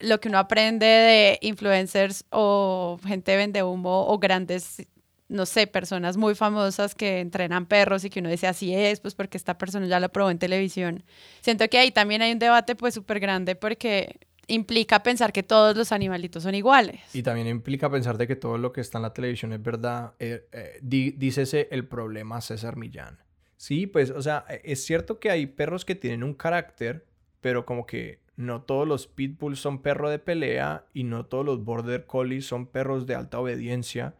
[0.00, 4.82] lo que uno aprende de influencers o gente vende humo o grandes
[5.28, 9.14] no sé, personas muy famosas que entrenan perros y que uno dice así es, pues
[9.14, 11.02] porque esta persona ya lo probó en televisión.
[11.40, 15.76] Siento que ahí también hay un debate pues súper grande porque implica pensar que todos
[15.76, 17.00] los animalitos son iguales.
[17.14, 20.14] Y también implica pensar de que todo lo que está en la televisión es verdad.
[20.18, 23.18] Eh, eh, dícese el problema César Millán.
[23.56, 27.06] Sí, pues, o sea, e, es cierto que hay perros que tienen un carácter,
[27.40, 31.64] pero como que no todos los pitbulls son perros de pelea y no todos los
[31.64, 34.14] border collies son perros de alta obediencia.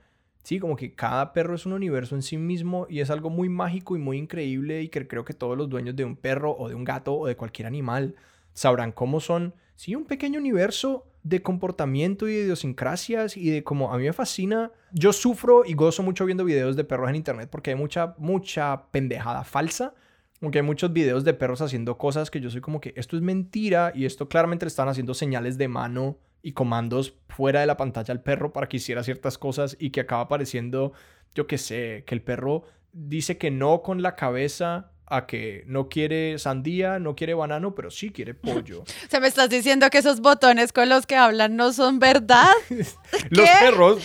[0.44, 3.48] Sí, como que cada perro es un universo en sí mismo y es algo muy
[3.48, 6.68] mágico y muy increíble y que creo que todos los dueños de un perro o
[6.68, 8.14] de un gato o de cualquier animal
[8.52, 13.92] sabrán cómo son sí, un pequeño universo de comportamiento y de idiosincrasias y de como
[13.92, 14.70] a mí me fascina.
[14.92, 18.90] Yo sufro y gozo mucho viendo videos de perros en internet porque hay mucha, mucha
[18.90, 19.94] pendejada falsa.
[20.42, 23.22] Aunque hay muchos videos de perros haciendo cosas que yo soy como que esto es
[23.22, 27.78] mentira y esto claramente le están haciendo señales de mano y comandos fuera de la
[27.78, 30.92] pantalla al perro para que hiciera ciertas cosas y que acaba apareciendo,
[31.34, 35.88] yo qué sé, que el perro dice que no con la cabeza a que no
[35.88, 38.82] quiere sandía, no quiere banano, pero sí quiere pollo.
[38.82, 42.52] O sea, me estás diciendo que esos botones con los que hablan no son verdad.
[43.30, 44.02] los perros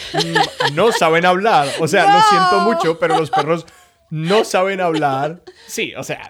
[0.73, 1.67] no saben hablar.
[1.79, 3.65] O sea, lo siento mucho, pero los perros
[4.09, 5.41] no saben hablar.
[5.67, 6.29] Sí, o sea.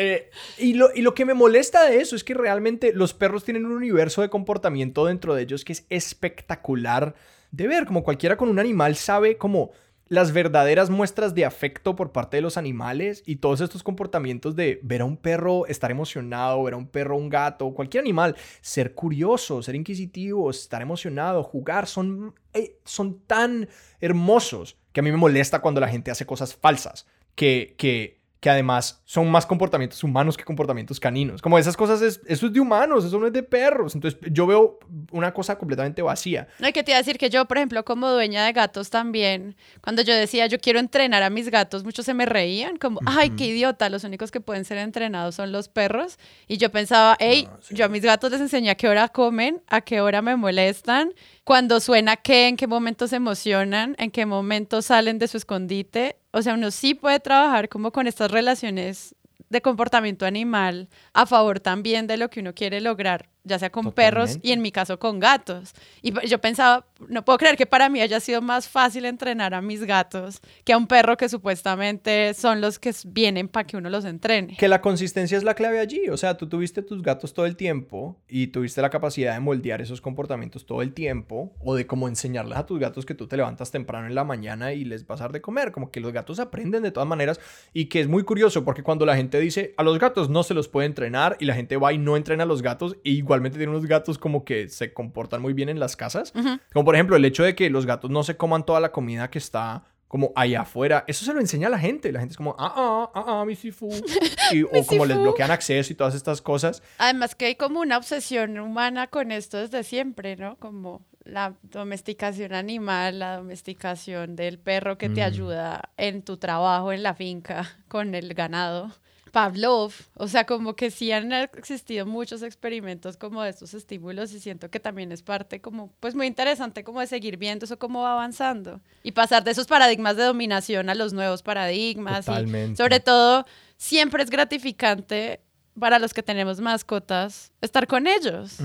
[0.00, 3.42] Eh, y, lo, y lo que me molesta de eso es que realmente los perros
[3.42, 7.16] tienen un universo de comportamiento dentro de ellos que es espectacular
[7.50, 7.84] de ver.
[7.84, 9.72] Como cualquiera con un animal sabe como
[10.08, 14.80] las verdaderas muestras de afecto por parte de los animales y todos estos comportamientos de
[14.82, 18.94] ver a un perro estar emocionado, ver a un perro, un gato, cualquier animal, ser
[18.94, 23.68] curioso, ser inquisitivo, estar emocionado, jugar, son, eh, son tan
[24.00, 28.50] hermosos que a mí me molesta cuando la gente hace cosas falsas, que, que que
[28.50, 31.42] además son más comportamientos humanos que comportamientos caninos.
[31.42, 33.94] Como esas cosas, es, eso es de humanos, eso no es de perros.
[33.94, 34.78] Entonces yo veo
[35.10, 36.46] una cosa completamente vacía.
[36.60, 38.90] No, hay que te iba a decir que yo, por ejemplo, como dueña de gatos
[38.90, 43.00] también, cuando yo decía yo quiero entrenar a mis gatos, muchos se me reían, como,
[43.06, 46.18] ay, qué idiota, los únicos que pueden ser entrenados son los perros.
[46.46, 49.80] Y yo pensaba, hey, yo a mis gatos les enseñé a qué hora comen, a
[49.80, 51.12] qué hora me molestan
[51.48, 56.16] cuando suena qué, en qué momento se emocionan, en qué momento salen de su escondite.
[56.30, 59.14] O sea, uno sí puede trabajar como con estas relaciones
[59.48, 63.92] de comportamiento animal a favor también de lo que uno quiere lograr ya sea con
[63.92, 65.72] perros y en mi caso con gatos.
[66.02, 69.60] Y yo pensaba, no puedo creer que para mí haya sido más fácil entrenar a
[69.60, 73.90] mis gatos que a un perro que supuestamente son los que vienen para que uno
[73.90, 74.56] los entrene.
[74.56, 76.08] Que la consistencia es la clave allí.
[76.08, 79.80] O sea, tú tuviste tus gatos todo el tiempo y tuviste la capacidad de moldear
[79.80, 83.36] esos comportamientos todo el tiempo o de cómo enseñarles a tus gatos que tú te
[83.36, 85.72] levantas temprano en la mañana y les vas a dar de comer.
[85.72, 87.40] Como que los gatos aprenden de todas maneras
[87.72, 90.54] y que es muy curioso porque cuando la gente dice a los gatos no se
[90.54, 93.37] los puede entrenar y la gente va y no entrena a los gatos, e igual
[93.40, 96.32] tiene unos gatos como que se comportan muy bien en las casas.
[96.72, 99.30] Como por ejemplo el hecho de que los gatos no se coman toda la comida
[99.30, 101.04] que está como allá afuera.
[101.06, 102.10] Eso se lo enseña a la gente.
[102.10, 103.88] La gente es como, ah, ah, ah, ah, mi sifu.
[104.72, 106.82] o como les bloquean acceso y todas estas cosas.
[106.96, 110.56] Además que hay como una obsesión humana con esto desde siempre, ¿no?
[110.56, 115.24] Como la domesticación animal, la domesticación del perro que te mm.
[115.24, 118.90] ayuda en tu trabajo en la finca con el ganado.
[119.32, 124.40] Pavlov, o sea, como que sí han existido muchos experimentos como de estos estímulos y
[124.40, 128.02] siento que también es parte como, pues muy interesante como de seguir viendo eso cómo
[128.02, 132.26] va avanzando y pasar de esos paradigmas de dominación a los nuevos paradigmas.
[132.26, 132.76] Totalmente.
[132.76, 133.44] sobre todo,
[133.76, 135.40] siempre es gratificante
[135.78, 138.58] para los que tenemos mascotas, estar con ellos.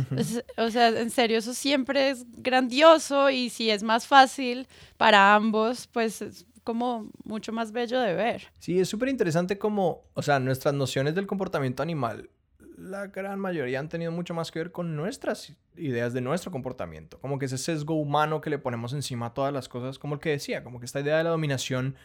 [0.58, 5.88] o sea, en serio, eso siempre es grandioso y si es más fácil para ambos,
[5.88, 8.44] pues como mucho más bello de ver.
[8.60, 12.30] Sí, es súper interesante como, o sea, nuestras nociones del comportamiento animal,
[12.78, 17.20] la gran mayoría han tenido mucho más que ver con nuestras ideas de nuestro comportamiento.
[17.20, 20.22] Como que ese sesgo humano que le ponemos encima a todas las cosas, como el
[20.22, 21.96] que decía, como que esta idea de la dominación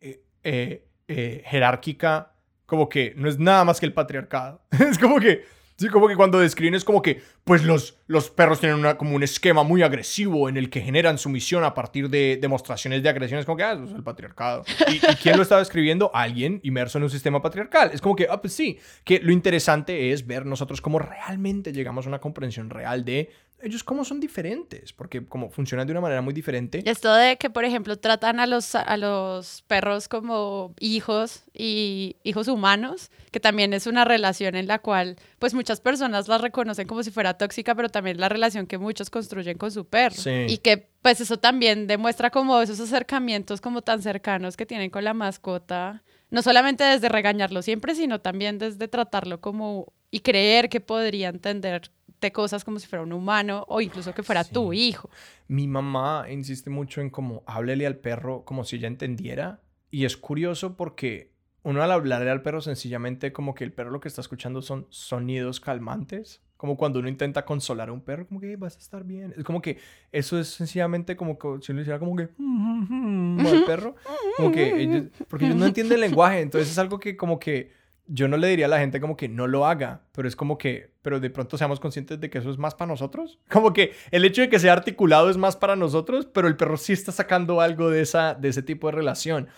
[0.00, 2.32] eh, eh, eh, jerárquica,
[2.66, 4.62] como que no es nada más que el patriarcado.
[4.70, 5.44] es como que
[5.76, 9.16] Sí, como que cuando describen es como que, pues los, los perros tienen una, como
[9.16, 13.40] un esquema muy agresivo en el que generan sumisión a partir de demostraciones de agresión.
[13.40, 14.64] Es como que, ah, eso es el patriarcado.
[14.88, 16.10] ¿Y, quién lo estaba escribiendo?
[16.14, 17.90] Alguien inmerso en un sistema patriarcal.
[17.92, 22.06] Es como que, ah, pues sí, que lo interesante es ver nosotros cómo realmente llegamos
[22.06, 23.30] a una comprensión real de
[23.62, 26.82] ellos cómo son diferentes, porque como funcionan de una manera muy diferente.
[26.84, 32.48] Esto de que, por ejemplo, tratan a los, a los perros como hijos y hijos
[32.48, 37.04] humanos, que también es una relación en la cual, pues muchas personas la reconocen como
[37.04, 40.16] si fuera tóxica, pero también la relación que muchos construyen con su perro.
[40.48, 45.04] Y que, pues eso también demuestra como esos acercamientos como tan cercanos que tienen con
[45.04, 50.80] la mascota, no solamente desde regañarlo siempre, sino también desde tratarlo como y creer que
[50.80, 51.90] podría entender
[52.30, 55.10] cosas como si fuera un humano o incluso que fuera tu hijo.
[55.48, 59.60] Mi mamá insiste mucho en como háblele al perro como si ella entendiera.
[59.90, 61.32] Y es curioso porque
[61.64, 64.86] uno al hablarle al perro sencillamente como que el perro lo que está escuchando son
[64.90, 66.42] sonidos calmantes.
[66.56, 69.34] Como cuando uno intenta consolar a un perro, como que vas a estar bien.
[69.36, 69.78] Es como que
[70.12, 73.96] eso es sencillamente como que si uno hiciera como que al perro,
[74.36, 77.72] como que porque ellos no entienden el lenguaje, entonces es algo que como que
[78.06, 80.58] yo no le diría a la gente como que no lo haga, pero es como
[80.58, 83.38] que, pero de pronto seamos conscientes de que eso es más para nosotros.
[83.50, 86.76] Como que el hecho de que sea articulado es más para nosotros, pero el perro
[86.76, 89.48] sí está sacando algo de, esa, de ese tipo de relación.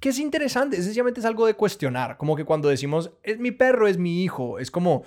[0.00, 2.16] Que es interesante, sencillamente es algo de cuestionar.
[2.16, 5.02] Como que cuando decimos, es mi perro, es mi hijo, es como,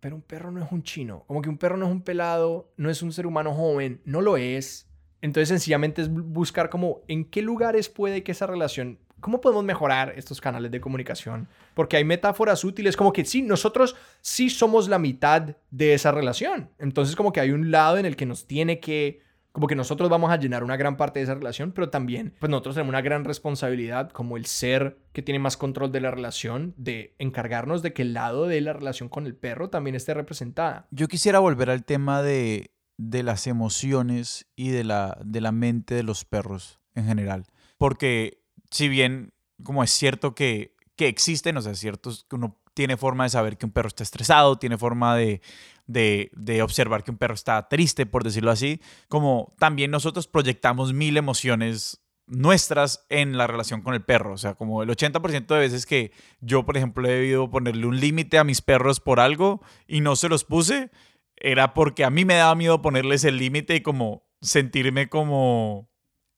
[0.00, 1.24] pero un perro no es un chino.
[1.26, 4.20] Como que un perro no es un pelado, no es un ser humano joven, no
[4.20, 4.86] lo es.
[5.22, 10.12] Entonces sencillamente es buscar como en qué lugares puede que esa relación ¿Cómo podemos mejorar
[10.16, 11.48] estos canales de comunicación?
[11.74, 16.70] Porque hay metáforas útiles como que sí, nosotros sí somos la mitad de esa relación.
[16.78, 19.20] Entonces como que hay un lado en el que nos tiene que,
[19.52, 22.48] como que nosotros vamos a llenar una gran parte de esa relación, pero también pues
[22.50, 26.74] nosotros tenemos una gran responsabilidad como el ser que tiene más control de la relación,
[26.76, 30.86] de encargarnos de que el lado de la relación con el perro también esté representada.
[30.90, 35.94] Yo quisiera volver al tema de, de las emociones y de la, de la mente
[35.94, 37.46] de los perros en general.
[37.78, 42.96] Porque si bien como es cierto que, que existen, o sea, es que uno tiene
[42.96, 45.40] forma de saber que un perro está estresado, tiene forma de,
[45.86, 50.92] de, de, observar que un perro está triste, por decirlo así, como también nosotros proyectamos
[50.92, 54.34] mil emociones nuestras en la relación con el perro.
[54.34, 57.98] O sea, como el 80% de veces que yo, por ejemplo, he debido ponerle un
[57.98, 60.90] límite a mis perros por algo y no se los puse,
[61.36, 65.88] era porque a mí me daba miedo ponerles el límite y como sentirme como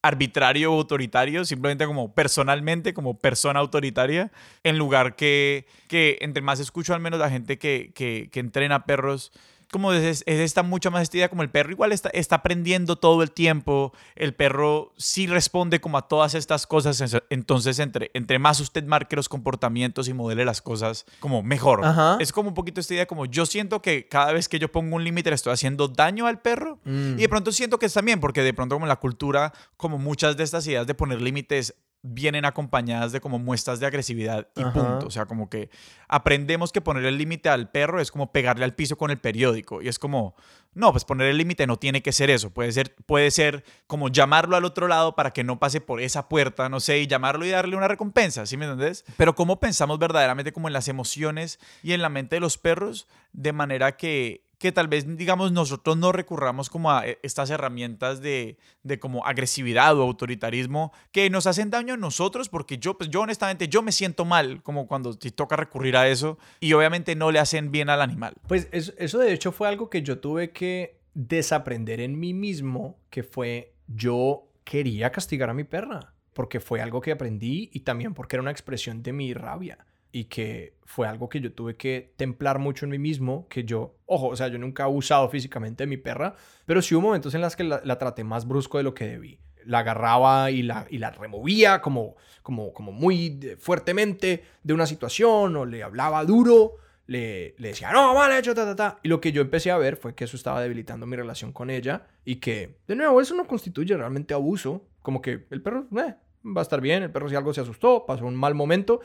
[0.03, 4.31] arbitrario o autoritario, simplemente como personalmente, como persona autoritaria,
[4.65, 8.87] en lugar que, que entre más escucho al menos la gente que, que, que entrena
[8.87, 9.33] perros,
[9.71, 13.31] como es, esta mucha más estida como el perro igual está, está aprendiendo todo el
[13.31, 18.85] tiempo, el perro sí responde como a todas estas cosas, entonces entre, entre más usted
[18.85, 21.83] marque los comportamientos y modele las cosas como mejor.
[22.21, 24.97] Es como un poquito esta idea como yo siento que cada vez que yo pongo
[24.97, 27.15] un límite le estoy haciendo daño al perro mm.
[27.15, 30.37] y de pronto siento que es también porque de pronto como la cultura, como muchas
[30.37, 35.07] de estas ideas de poner límites vienen acompañadas de como muestras de agresividad y punto.
[35.07, 35.71] O sea, como que
[36.09, 39.83] aprendemos que poner el límite al perro es como pegarle al piso con el periódico.
[39.83, 40.35] Y es como,
[40.73, 42.51] no, pues poner el límite no tiene que ser eso.
[42.51, 46.29] Puede ser, puede ser como llamarlo al otro lado para que no pase por esa
[46.29, 49.05] puerta, no sé, y llamarlo y darle una recompensa, ¿sí me entiendes?
[49.17, 53.09] Pero cómo pensamos verdaderamente como en las emociones y en la mente de los perros
[53.33, 58.21] de manera que que tal vez, digamos, nosotros no recurramos como a eh, estas herramientas
[58.21, 63.09] de, de, como agresividad o autoritarismo que nos hacen daño a nosotros, porque yo, pues
[63.09, 67.17] yo honestamente, yo me siento mal como cuando te toca recurrir a eso y obviamente
[67.17, 68.35] no le hacen bien al animal.
[68.49, 72.99] Pues eso, eso de hecho fue algo que yo tuve que desaprender en mí mismo,
[73.09, 78.13] que fue yo quería castigar a mi perra, porque fue algo que aprendí y también
[78.13, 82.13] porque era una expresión de mi rabia y que fue algo que yo tuve que
[82.17, 85.85] templar mucho en mí mismo, que yo, ojo, o sea, yo nunca he usado físicamente
[85.85, 86.35] a mi perra,
[86.67, 89.39] pero sí hubo momentos en los que la, traté más brusco de lo que debí.
[89.65, 95.55] La agarraba y la, y la removía como, como, como muy fuertemente de una situación
[95.55, 98.99] o le hablaba duro, le, le decía, no, vale, hecho, ta, ta, ta.
[99.03, 101.71] Y lo que yo empecé a ver fue que eso estaba debilitando mi relación con
[101.71, 106.15] ella y que, de nuevo, eso no constituye realmente abuso, como que el perro, eh,
[106.45, 109.01] va a estar bien, el perro si algo se asustó, pasó un mal momento,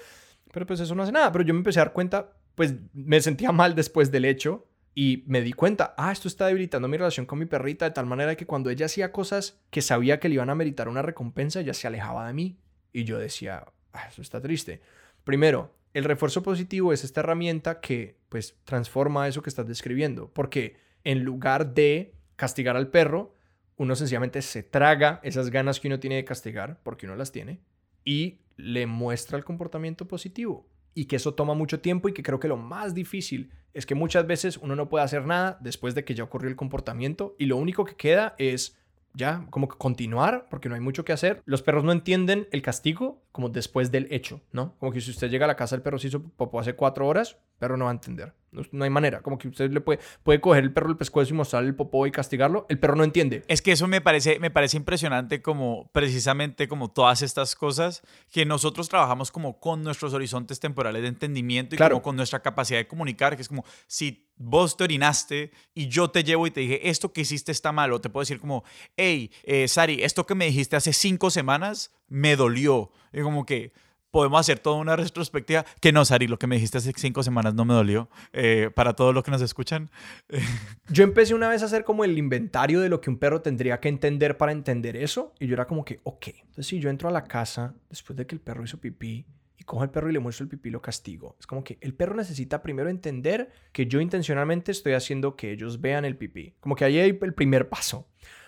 [0.56, 1.34] pero pues eso no hace nada.
[1.34, 5.26] Pero yo me empecé a dar cuenta, pues me sentía mal después del hecho y
[5.28, 8.38] me di cuenta, ah, esto está debilitando mi relación con mi perrita de tal manera
[8.38, 11.74] que cuando ella hacía cosas que sabía que le iban a meritar una recompensa, ella
[11.74, 12.58] se alejaba de mí.
[12.94, 14.80] Y yo decía, ah, eso está triste.
[15.26, 20.78] Primero, el refuerzo positivo es esta herramienta que pues transforma eso que estás describiendo, porque
[21.04, 23.34] en lugar de castigar al perro,
[23.76, 27.60] uno sencillamente se traga esas ganas que uno tiene de castigar, porque uno las tiene,
[28.06, 30.68] y le muestra el comportamiento positivo.
[30.98, 33.96] y que eso toma mucho tiempo y que creo que lo más difícil es que
[33.96, 37.48] muchas veces uno no puede hacer nada después de que ya ocurrió el comportamiento y
[37.48, 38.78] lo único que queda es
[39.16, 41.42] ya, como que continuar, porque no hay mucho que hacer.
[41.46, 44.76] Los perros no entienden el castigo como después del hecho, ¿no?
[44.80, 47.08] Como que si usted llega a la casa, el perro se hizo popó hace cuatro
[47.08, 48.34] horas, perro no va a entender.
[48.72, 49.22] No, hay manera.
[49.22, 52.08] Como que usted le puede, puede coger el perro el pescuezo y mostrarle el popó
[52.08, 52.66] y castigarlo.
[52.70, 53.44] El perro no entiende.
[53.48, 58.02] Es que eso me parece, me parece impresionante como precisamente como todas estas cosas
[58.32, 62.80] que nosotros trabajamos como con nuestros horizontes temporales de entendimiento y como con nuestra capacidad
[62.80, 66.62] de comunicar, que es como si vos te orinaste y yo te llevo y te
[66.62, 68.64] dije, esto que hiciste está malo, te puedo decir como,
[68.98, 72.92] hey, eh, Sari, esto que me dijiste hace cinco semanas me dolió.
[73.14, 73.72] Y como que
[74.16, 75.66] podemos hacer toda una retrospectiva.
[75.82, 78.10] Que no, Sari, lo que me dijiste hace cinco semanas no me dolió.
[78.32, 79.90] Eh, para todos los que nos escuchan.
[80.88, 83.82] yo empecé una vez a hacer como el inventario de lo que un perro tendría
[83.82, 85.34] que entender para entender eso.
[85.38, 88.26] Y yo era como que, ok, entonces si yo entro a la casa después de
[88.26, 89.26] que el perro hizo pipí
[89.58, 91.36] y cojo al perro y le muestro el pipí, lo castigo.
[91.38, 95.82] Es como que el perro necesita primero entender que yo intencionalmente estoy haciendo que ellos
[95.82, 96.56] vean el pipí.
[96.62, 98.08] Como que ahí hay el primer paso.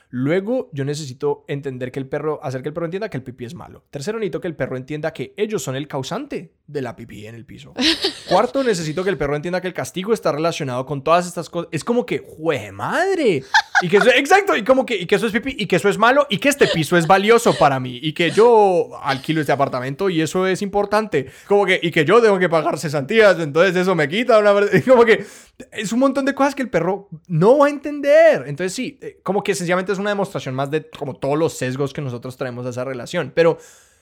[0.10, 3.46] Luego, yo necesito entender que el perro, hacer que el perro entienda que el pipí
[3.46, 3.86] es malo.
[3.90, 7.36] Tercero, necesito que el perro entienda que ellos son el causante de la pipí en
[7.36, 7.74] el piso.
[8.30, 11.70] Cuarto, necesito que el perro entienda que el castigo está relacionado con todas estas cosas.
[11.72, 13.44] Es como que, ¡jue madre!
[13.82, 15.88] Y que eso, exacto, y como que, y que eso es pipí, y que eso
[15.88, 19.54] es malo, y que este piso es valioso para mí, y que yo alquilo este
[19.54, 21.28] apartamento y eso es importante.
[21.48, 24.54] Como que, y que yo tengo que pagar cesantías, entonces eso me quita una
[24.88, 25.26] Como que
[25.72, 28.44] es un montón de cosas que el perro no va a entender.
[28.48, 31.94] Entonces sí, eh, como que sencillamente es una demostración más de como todos los sesgos
[31.94, 33.32] que nosotros traemos a esa relación.
[33.34, 33.58] Pero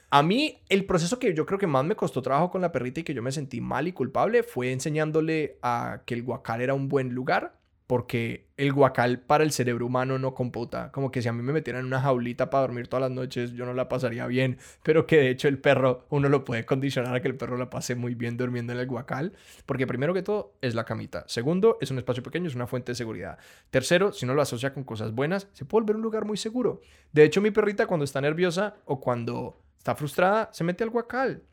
[0.10, 3.02] a mí el proceso que yo creo que más me costó trabajo con la perrita
[3.02, 6.74] y que yo me sentí mal y culpable fue enseñándole a que el guacal era
[6.74, 7.54] un buen lugar
[7.88, 10.92] porque el guacal para el cerebro humano no computa.
[10.92, 13.52] Como que si a mí me metieran en una jaulita para dormir todas las noches,
[13.54, 17.14] yo no la pasaría bien, pero que de hecho el perro, uno lo puede condicionar
[17.16, 19.34] a que el perro la pase muy bien durmiendo en el guacal,
[19.66, 21.26] porque primero que todo es la camita.
[21.28, 23.38] Segundo, es un espacio pequeño, es una fuente de seguridad.
[23.70, 26.82] Tercero, si uno lo asocia con cosas buenas, se puede volver un lugar muy seguro.
[27.12, 31.44] De hecho, mi perrita cuando está nerviosa o cuando está frustrada, se mete al guacal.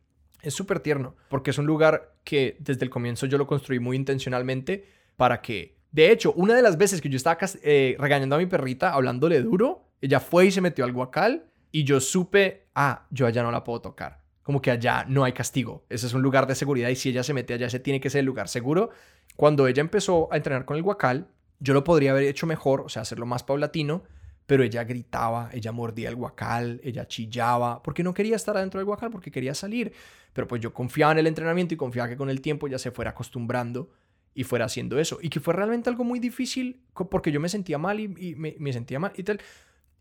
[0.41, 3.95] Es súper tierno, porque es un lugar que desde el comienzo yo lo construí muy
[3.95, 4.87] intencionalmente
[5.19, 8.47] para que de hecho, una de las veces que yo estaba eh, regañando a mi
[8.47, 13.27] perrita, hablándole duro, ella fue y se metió al guacal y yo supe, ah, yo
[13.27, 14.23] allá no la puedo tocar.
[14.43, 15.85] Como que allá no hay castigo.
[15.91, 18.09] Ese es un lugar de seguridad y si ella se mete allá, ese tiene que
[18.09, 18.89] ser el lugar seguro.
[19.37, 21.29] Cuando ella empezó a entrenar con el guacal,
[21.61, 24.03] yo lo podría haber hecho mejor, o sea, hacerlo más paulatino,
[24.47, 28.87] pero ella gritaba, ella mordía el guacal, ella chillaba, porque no quería estar adentro del
[28.87, 29.93] guacal, porque quería salir.
[30.33, 32.91] Pero pues yo confiaba en el entrenamiento y confiaba que con el tiempo ya se
[32.91, 33.91] fuera acostumbrando
[34.35, 35.19] y fuera haciendo eso.
[35.21, 38.99] Y que fue realmente algo muy difícil porque yo me sentía mal y, me, sentía
[38.99, 39.41] mal y tal.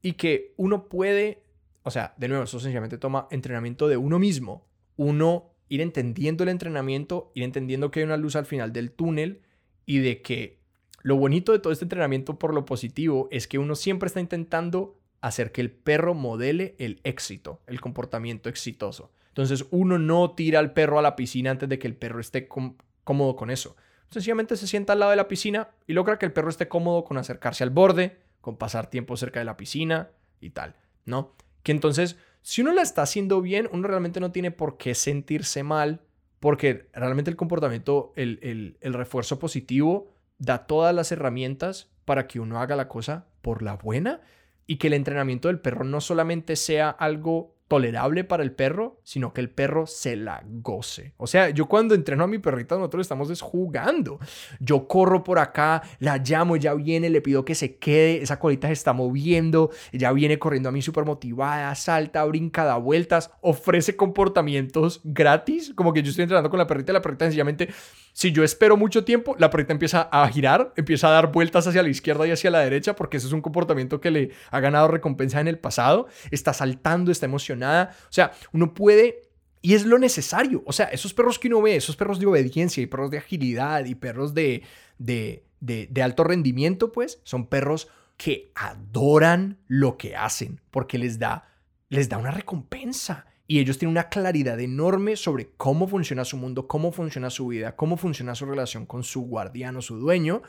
[0.02, 1.44] Y que uno puede,
[1.84, 4.68] o sea, de nuevo, eso sencillamente toma entrenamiento de uno mismo.
[4.96, 9.42] Uno ir entendiendo el entrenamiento, ir entendiendo que hay una luz al final del túnel
[9.86, 10.61] y de que
[11.04, 15.00] lo bonito de todo este entrenamiento por lo positivo es que uno siempre está intentando
[15.22, 19.12] hacer que el perro modele el éxito, el comportamiento exitoso.
[19.30, 22.48] Entonces uno no tira al perro a la piscina antes de que el perro esté
[22.48, 23.76] cómodo con eso.
[24.10, 27.06] Sencillamente se sienta al lado de la piscina y logra que el perro esté cómodo
[27.06, 30.10] con acercarse al borde, con pasar tiempo cerca de la piscina
[30.42, 30.76] y tal,
[31.06, 31.34] ¿no?
[31.64, 35.64] Que entonces, si uno la está haciendo bien, uno realmente no tiene por qué sentirse
[35.64, 36.02] mal,
[36.42, 40.11] porque realmente el comportamiento, el, el refuerzo positivo,
[40.42, 44.22] da todas las herramientas para que uno haga la cosa por la buena
[44.66, 49.32] y que el entrenamiento del perro no solamente sea algo tolerable para el perro, sino
[49.32, 51.14] que el perro se la goce.
[51.16, 54.20] O sea, yo cuando entreno a mi perrita, nosotros estamos jugando.
[54.60, 58.68] Yo corro por acá, la llamo, ella viene, le pido que se quede, esa colita
[58.68, 63.96] se está moviendo, ella viene corriendo a mí súper motivada, salta, brinca, da vueltas, ofrece
[63.96, 67.70] comportamientos gratis, como que yo estoy entrenando con la perrita y la perrita sencillamente
[68.14, 71.82] si yo espero mucho tiempo, la perrita empieza a girar, empieza a dar vueltas hacia
[71.82, 74.90] la izquierda y hacia la derecha, porque ese es un comportamiento que le ha ganado
[74.90, 76.08] recompensa en el pasado.
[76.30, 77.61] Está saltando, está emocionada.
[77.64, 79.22] O sea, uno puede
[79.62, 80.64] y es lo necesario.
[80.66, 83.86] O sea, esos perros que uno ve, esos perros de obediencia y perros de agilidad
[83.86, 84.64] y perros de,
[84.98, 87.88] de, de, de, alto rendimiento, pues son perros
[88.18, 91.48] que adoran lo que hacen porque les da,
[91.90, 96.68] les da una recompensa y ellos tienen una claridad enorme sobre cómo funciona su mundo,
[96.68, 100.42] cómo funciona su vida, cómo funciona su relación con su guardiano, su dueño,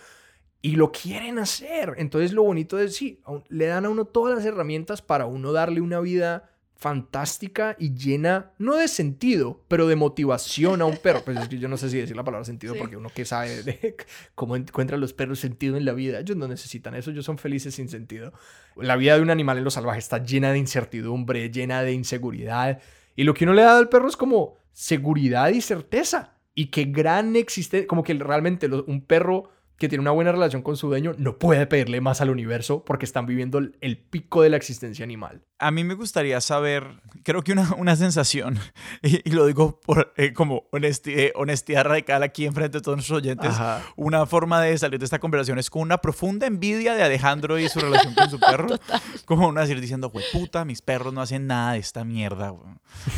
[0.61, 1.95] y lo quieren hacer.
[1.97, 5.81] Entonces lo bonito es, sí, le dan a uno todas las herramientas para uno darle
[5.81, 6.52] una vida
[6.83, 11.23] fantástica y llena, no de sentido, pero de motivación a un perro.
[11.25, 13.63] Pues es que yo no sé si decir la palabra sentido, porque uno que sabe
[13.63, 13.97] de
[14.35, 17.77] cómo encuentran los perros sentido en la vida, ellos no necesitan eso, ellos son felices
[17.77, 18.33] sin sentido.
[18.77, 22.81] La vida de un animal en lo salvaje está llena de incertidumbre, llena de inseguridad,
[23.15, 26.35] Y lo que uno le da al perro es como seguridad y certeza.
[26.55, 29.51] Y qué gran existe, como que realmente un perro
[29.83, 33.05] que tiene una buena relación con su dueño no puede pedirle más al universo porque
[33.05, 35.43] están viviendo el, pico de la existencia animal.
[35.59, 38.61] A mí me gustaría saber, creo que una, una sensación,
[39.03, 43.57] y, lo digo por eh, como honestidad, honestidad radical aquí enfrente de todos nuestros oyentes,
[43.97, 47.69] una forma de salir de esta conversación es con una profunda envidia de Alejandro y
[47.69, 48.69] su relación con su perro.
[49.25, 52.55] Como una decir diciendo, güey, puta, mis perros no hacen nada de esta mierda,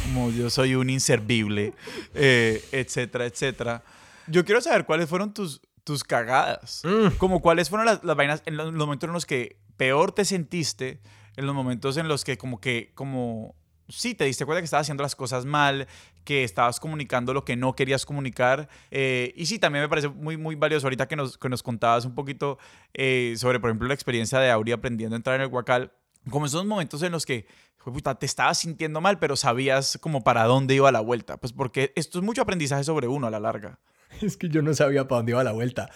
[0.04, 1.74] como yo soy un inservible,
[2.14, 3.82] eh, etcétera, etcétera.
[4.28, 6.82] Yo quiero saber cuáles fueron tus tus cagadas.
[6.84, 7.16] Mm.
[7.18, 11.00] Como cuáles fueron las, vainas en los, momentos en los que peor te sentiste,
[11.36, 13.54] en los momentos en los que como que, como,
[13.88, 15.86] sí, te diste cuenta que estabas haciendo las cosas mal,
[16.24, 18.68] que estabas comunicando lo que no querías comunicar.
[18.90, 22.04] Eh, y sí, también me parece muy, muy valioso ahorita que nos, que nos contabas
[22.04, 22.58] un poquito
[22.94, 25.92] eh, sobre, por ejemplo, la experiencia de Auri aprendiendo a entrar en el Huacal.
[26.30, 27.46] Como esos momentos en los que
[27.92, 31.36] puta, te estabas sintiendo mal, pero sabías como para dónde iba la vuelta.
[31.36, 33.78] Pues porque esto es mucho aprendizaje sobre uno a la larga.
[34.22, 35.90] es que yo no sabía para dónde iba la vuelta.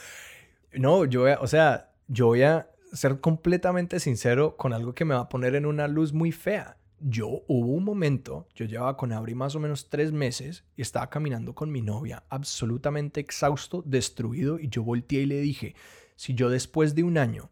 [0.73, 5.23] No, yo o sea, yo voy a ser completamente sincero con algo que me va
[5.23, 6.77] a poner en una luz muy fea.
[7.01, 11.09] Yo hubo un momento, yo llevaba con Abri más o menos tres meses y estaba
[11.09, 15.77] caminando con mi novia absolutamente exhausto, destruido y yo volteé y le dije,
[16.17, 17.51] si yo después de un año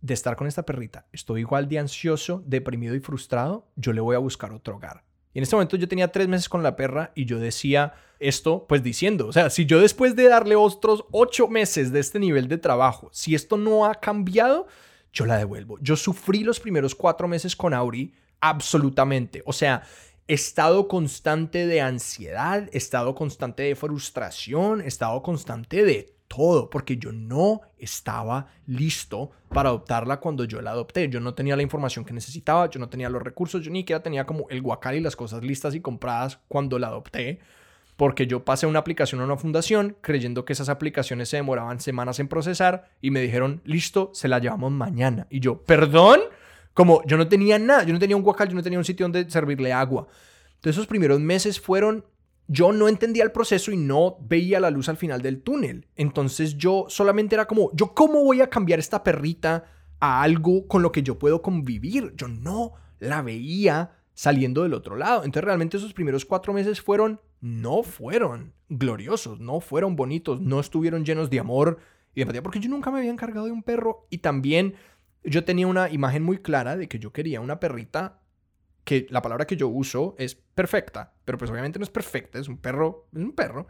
[0.00, 4.14] de estar con esta perrita estoy igual de ansioso, deprimido y frustrado, yo le voy
[4.14, 5.02] a buscar otro hogar.
[5.34, 8.64] Y en este momento yo tenía tres meses con la perra y yo decía esto,
[8.68, 12.48] pues diciendo, o sea, si yo después de darle otros ocho meses de este nivel
[12.48, 14.68] de trabajo, si esto no ha cambiado,
[15.12, 15.78] yo la devuelvo.
[15.80, 19.42] Yo sufrí los primeros cuatro meses con Auri, absolutamente.
[19.44, 19.82] O sea,
[20.28, 27.60] estado constante de ansiedad, estado constante de frustración, estado constante de todo, porque yo no
[27.78, 31.08] estaba listo para adoptarla cuando yo la adopté.
[31.08, 34.02] Yo no tenía la información que necesitaba, yo no tenía los recursos, yo ni siquiera
[34.02, 37.40] tenía como el guacal y las cosas listas y compradas cuando la adopté,
[37.96, 42.18] porque yo pasé una aplicación a una fundación creyendo que esas aplicaciones se demoraban semanas
[42.18, 45.26] en procesar y me dijeron, listo, se la llevamos mañana.
[45.30, 46.20] Y yo, perdón,
[46.72, 49.04] como yo no tenía nada, yo no tenía un guacal, yo no tenía un sitio
[49.04, 50.08] donde servirle agua.
[50.56, 52.04] Entonces esos primeros meses fueron
[52.46, 55.86] yo no entendía el proceso y no veía la luz al final del túnel.
[55.96, 59.64] Entonces yo solamente era como, ¿yo cómo voy a cambiar esta perrita
[60.00, 62.12] a algo con lo que yo puedo convivir?
[62.16, 65.24] Yo no la veía saliendo del otro lado.
[65.24, 71.04] Entonces realmente esos primeros cuatro meses fueron, no fueron gloriosos, no fueron bonitos, no estuvieron
[71.04, 71.78] llenos de amor
[72.14, 74.74] y de empatía, porque yo nunca me había encargado de un perro y también
[75.24, 78.20] yo tenía una imagen muy clara de que yo quería una perrita
[78.84, 82.48] que la palabra que yo uso es perfecta, pero pues obviamente no es perfecta, es
[82.48, 83.66] un perro, es un perro,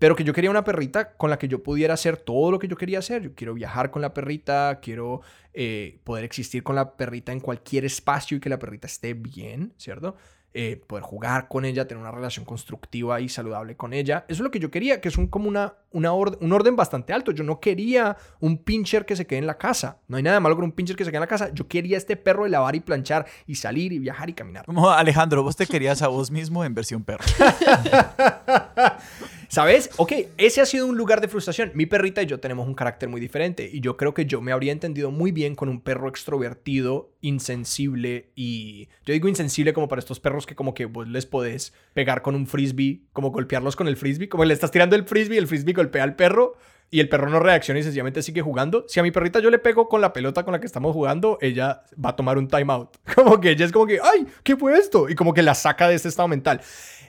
[0.00, 2.68] pero que yo quería una perrita con la que yo pudiera hacer todo lo que
[2.68, 3.22] yo quería hacer.
[3.22, 5.20] Yo quiero viajar con la perrita, quiero
[5.52, 9.74] eh, poder existir con la perrita en cualquier espacio y que la perrita esté bien,
[9.76, 10.16] ¿cierto?
[10.52, 14.24] Eh, poder jugar con ella, tener una relación constructiva y saludable con ella.
[14.26, 17.12] Eso es lo que yo quería, que es un, como una, una un orden bastante
[17.12, 17.30] alto.
[17.30, 19.98] Yo no quería un pincher que se quede en la casa.
[20.08, 21.54] No hay nada malo con un pincher que se quede en la casa.
[21.54, 24.66] Yo quería este perro de lavar y planchar y salir y viajar y caminar.
[24.66, 27.24] Como Alejandro, vos te querías a vos mismo en versión perro.
[29.50, 29.90] ¿Sabes?
[29.96, 31.72] Ok, ese ha sido un lugar de frustración.
[31.74, 34.52] Mi perrita y yo tenemos un carácter muy diferente y yo creo que yo me
[34.52, 38.88] habría entendido muy bien con un perro extrovertido, insensible y...
[39.04, 42.36] Yo digo insensible como para estos perros que como que vos les podés pegar con
[42.36, 45.72] un frisbee, como golpearlos con el frisbee, como le estás tirando el frisbee, el frisbee
[45.72, 46.54] golpea al perro
[46.88, 48.84] y el perro no reacciona y sencillamente sigue jugando.
[48.86, 51.38] Si a mi perrita yo le pego con la pelota con la que estamos jugando,
[51.40, 52.96] ella va a tomar un timeout.
[53.16, 55.08] Como que ella es como que, ay, ¿qué fue esto?
[55.08, 56.60] Y como que la saca de este estado mental.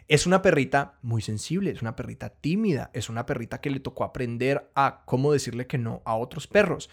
[0.07, 4.03] Es una perrita muy sensible, es una perrita tímida, es una perrita que le tocó
[4.03, 6.89] aprender a cómo decirle que no a otros perros.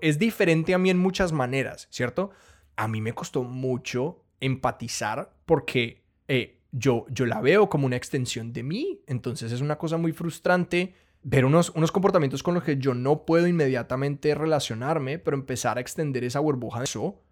[0.00, 2.30] Es, diferente a mí en muchas maneras, ¿cierto?
[2.76, 8.52] A mí me costó mucho empatizar porque eh, yo, yo la veo como una extensión
[8.52, 12.78] de mí, entonces es una cosa muy frustrante ver unos, unos comportamientos con los que
[12.78, 17.22] yo no puedo inmediatamente relacionarme, pero empezar a extender esa burbuja de eso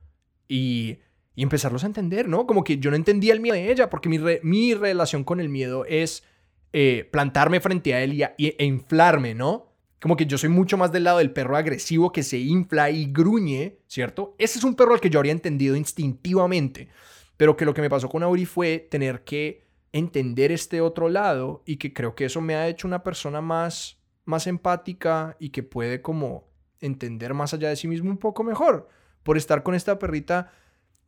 [0.49, 0.99] y
[1.35, 2.47] y empezarlos a entender, ¿no?
[2.47, 5.49] Como que yo no entendía el miedo de ella, porque mi, mi relación con el
[5.49, 6.25] miedo es
[6.73, 9.73] eh, plantarme frente a él y, e inflarme, ¿no?
[10.01, 13.13] Como que yo soy mucho más del lado del perro agresivo que se infla y
[13.13, 14.35] gruñe, ¿cierto?
[14.39, 16.89] Ese es un perro al que yo habría entendido instintivamente,
[17.37, 21.63] pero que lo que me pasó con Auri fue tener que entender este otro lado
[21.67, 25.63] y que creo que eso me ha hecho una persona más, más empática y que
[25.63, 26.49] puede como
[26.81, 28.89] entender más allá de sí mismo un poco mejor
[29.23, 30.53] por estar con esta perrita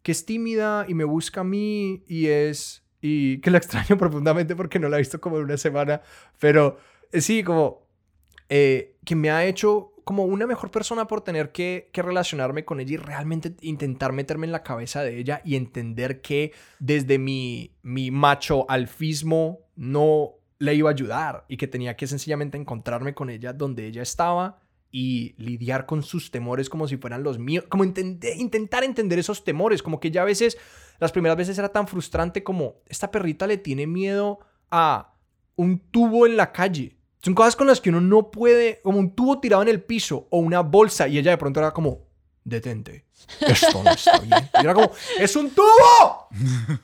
[0.03, 2.85] que es tímida y me busca a mí y es...
[3.01, 6.03] y que la extraño profundamente porque no la he visto como en una semana,
[6.39, 6.79] pero
[7.13, 7.83] eh, sí, como...
[8.49, 12.81] Eh, que me ha hecho como una mejor persona por tener que, que, relacionarme con
[12.81, 17.77] ella y realmente intentar meterme en la cabeza de ella y entender que desde mi,
[17.83, 23.31] mi macho alfismo no le iba a ayudar y que tenía que sencillamente encontrarme con
[23.31, 24.62] ella donde ella estaba
[24.93, 29.83] y lidiar con sus temores como si fueran los míos, como intentar entender esos temores,
[29.83, 30.57] como que ya a veces,
[31.01, 34.39] las primeras veces era tan frustrante como esta perrita le tiene miedo
[34.71, 35.15] a
[35.57, 39.15] un tubo en la calle son cosas con las que uno no puede, como un
[39.15, 42.09] tubo tirado en el piso o una bolsa y ella de pronto era como,
[42.43, 43.07] detente,
[43.41, 44.51] esto no está bien.
[44.61, 44.91] Y era como,
[45.21, 46.29] es un tubo.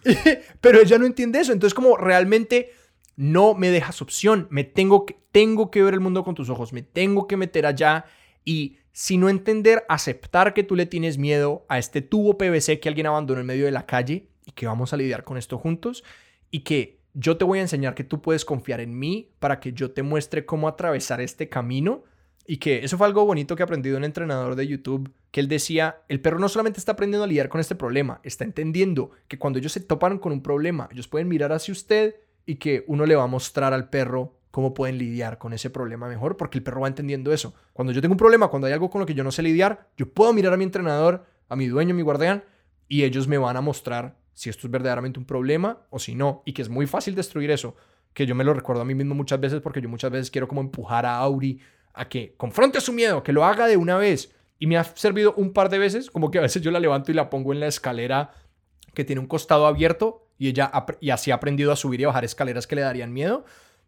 [0.61, 1.53] Pero ella no entiende eso.
[1.53, 2.73] Entonces como realmente
[3.19, 4.47] no me dejas opción.
[4.49, 6.73] Me tengo que, tengo que ver el mundo con tus ojos.
[6.73, 8.05] Me tengo que meter allá
[8.45, 12.89] y si no entender, aceptar que tú le tienes miedo a este tubo PVC que
[12.89, 16.05] alguien abandonó en medio de la calle y que vamos a lidiar con esto juntos
[16.53, 19.73] y que yo te voy a enseñar que tú puedes confiar en mí para que
[19.73, 22.05] yo te muestre cómo atravesar este camino.
[22.47, 25.49] Y que eso fue algo bonito que aprendí de un entrenador de YouTube, que él
[25.49, 29.39] decía, el perro no solamente está aprendiendo a lidiar con este problema, está entendiendo que
[29.39, 32.15] cuando ellos se topan con un problema, ellos pueden mirar hacia usted
[32.49, 36.09] y que uno le va a mostrar al perro cómo pueden lidiar con ese problema
[36.09, 37.53] mejor, porque el perro va entendiendo eso.
[37.75, 39.91] Cuando yo tengo un problema, cuando hay algo con lo que yo no sé lidiar,
[39.99, 42.43] yo puedo mirar a mi entrenador, a mi dueño, a mi guardián,
[42.89, 46.43] y ellos me van a mostrar si esto es verdaderamente un problema o si no,
[46.47, 47.77] y que es muy fácil destruir eso,
[48.15, 50.49] que yo me lo recuerdo a mí mismo muchas veces porque yo muchas veces quiero
[50.49, 51.61] como empujar a Auri
[51.93, 54.35] a que confronte su miedo, que lo haga de una vez.
[54.59, 57.13] Y me ha servido un par de veces, como que a veces yo la levanto
[57.13, 58.33] y la pongo en la escalera
[58.95, 60.71] que tiene un costado abierto y ella
[61.01, 63.45] y así ha aprendido a subir y bajar escaleras que le darían miedo.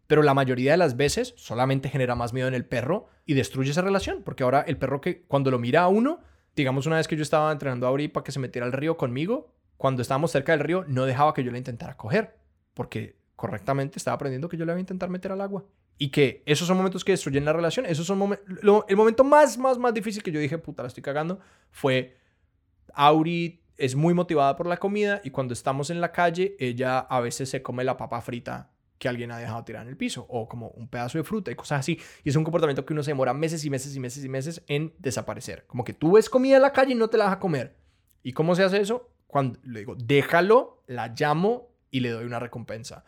[0.07, 3.71] Pero la mayoría de las veces solamente genera más miedo en el perro y destruye
[3.71, 4.23] esa relación.
[4.23, 6.19] Porque ahora el perro que cuando lo mira a uno,
[6.53, 8.97] digamos una vez que yo estaba entrenando a Auri para que se metiera al río
[8.97, 12.37] conmigo, cuando estábamos cerca del río, no dejaba que yo la intentara coger,
[12.73, 15.63] porque correctamente estaba aprendiendo que yo le iba a intentar meter al agua.
[15.97, 17.85] Y que esos son momentos que destruyen la relación.
[17.85, 18.37] Esos son
[18.87, 21.39] el momento más, más, más difícil que yo dije, puta, la estoy cagando,
[21.69, 22.17] fue
[22.93, 27.19] Auri es muy motivada por la comida y cuando estamos en la calle, ella a
[27.19, 30.47] veces se come la papa frita que alguien ha dejado tirar en el piso o
[30.47, 31.99] como un pedazo de fruta y cosas así.
[32.23, 34.63] Y es un comportamiento que uno se demora meses y meses y meses y meses
[34.67, 35.65] en desaparecer.
[35.65, 37.75] Como que tú ves comida en la calle y no te la vas a comer.
[38.21, 39.11] ¿Y cómo se hace eso?
[39.31, 43.05] cuando le digo, déjalo, la llamo y le doy una recompensa.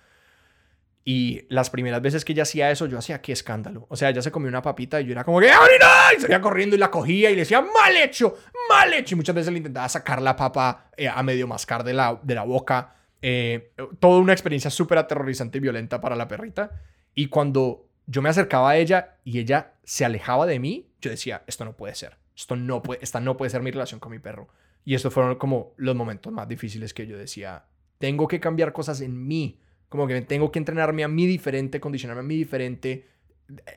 [1.06, 3.86] Y las primeras veces que ella hacía eso, yo hacía qué escándalo.
[3.90, 6.76] O sea, ella se comió una papita y yo era como que Y salía corriendo
[6.76, 8.38] y la cogía y le decía, mal hecho,
[8.70, 9.16] mal hecho.
[9.16, 12.36] Y muchas veces le intentaba sacar la papa eh, a medio mascar de la, de
[12.36, 12.96] la boca.
[13.22, 16.72] Eh, toda una experiencia súper aterrorizante y violenta para la perrita.
[17.14, 21.44] Y cuando yo me acercaba a ella y ella se alejaba de mí, yo decía,
[21.48, 22.18] esto no puede ser.
[22.36, 24.48] Esto no puede, esta no puede ser mi relación con mi perro.
[24.86, 27.66] Y estos fueron como los momentos más difíciles que yo decía,
[28.00, 29.60] tengo que cambiar cosas en mí,
[29.94, 33.06] como que tengo que entrenarme a mí diferente, condicionarme a mí diferente,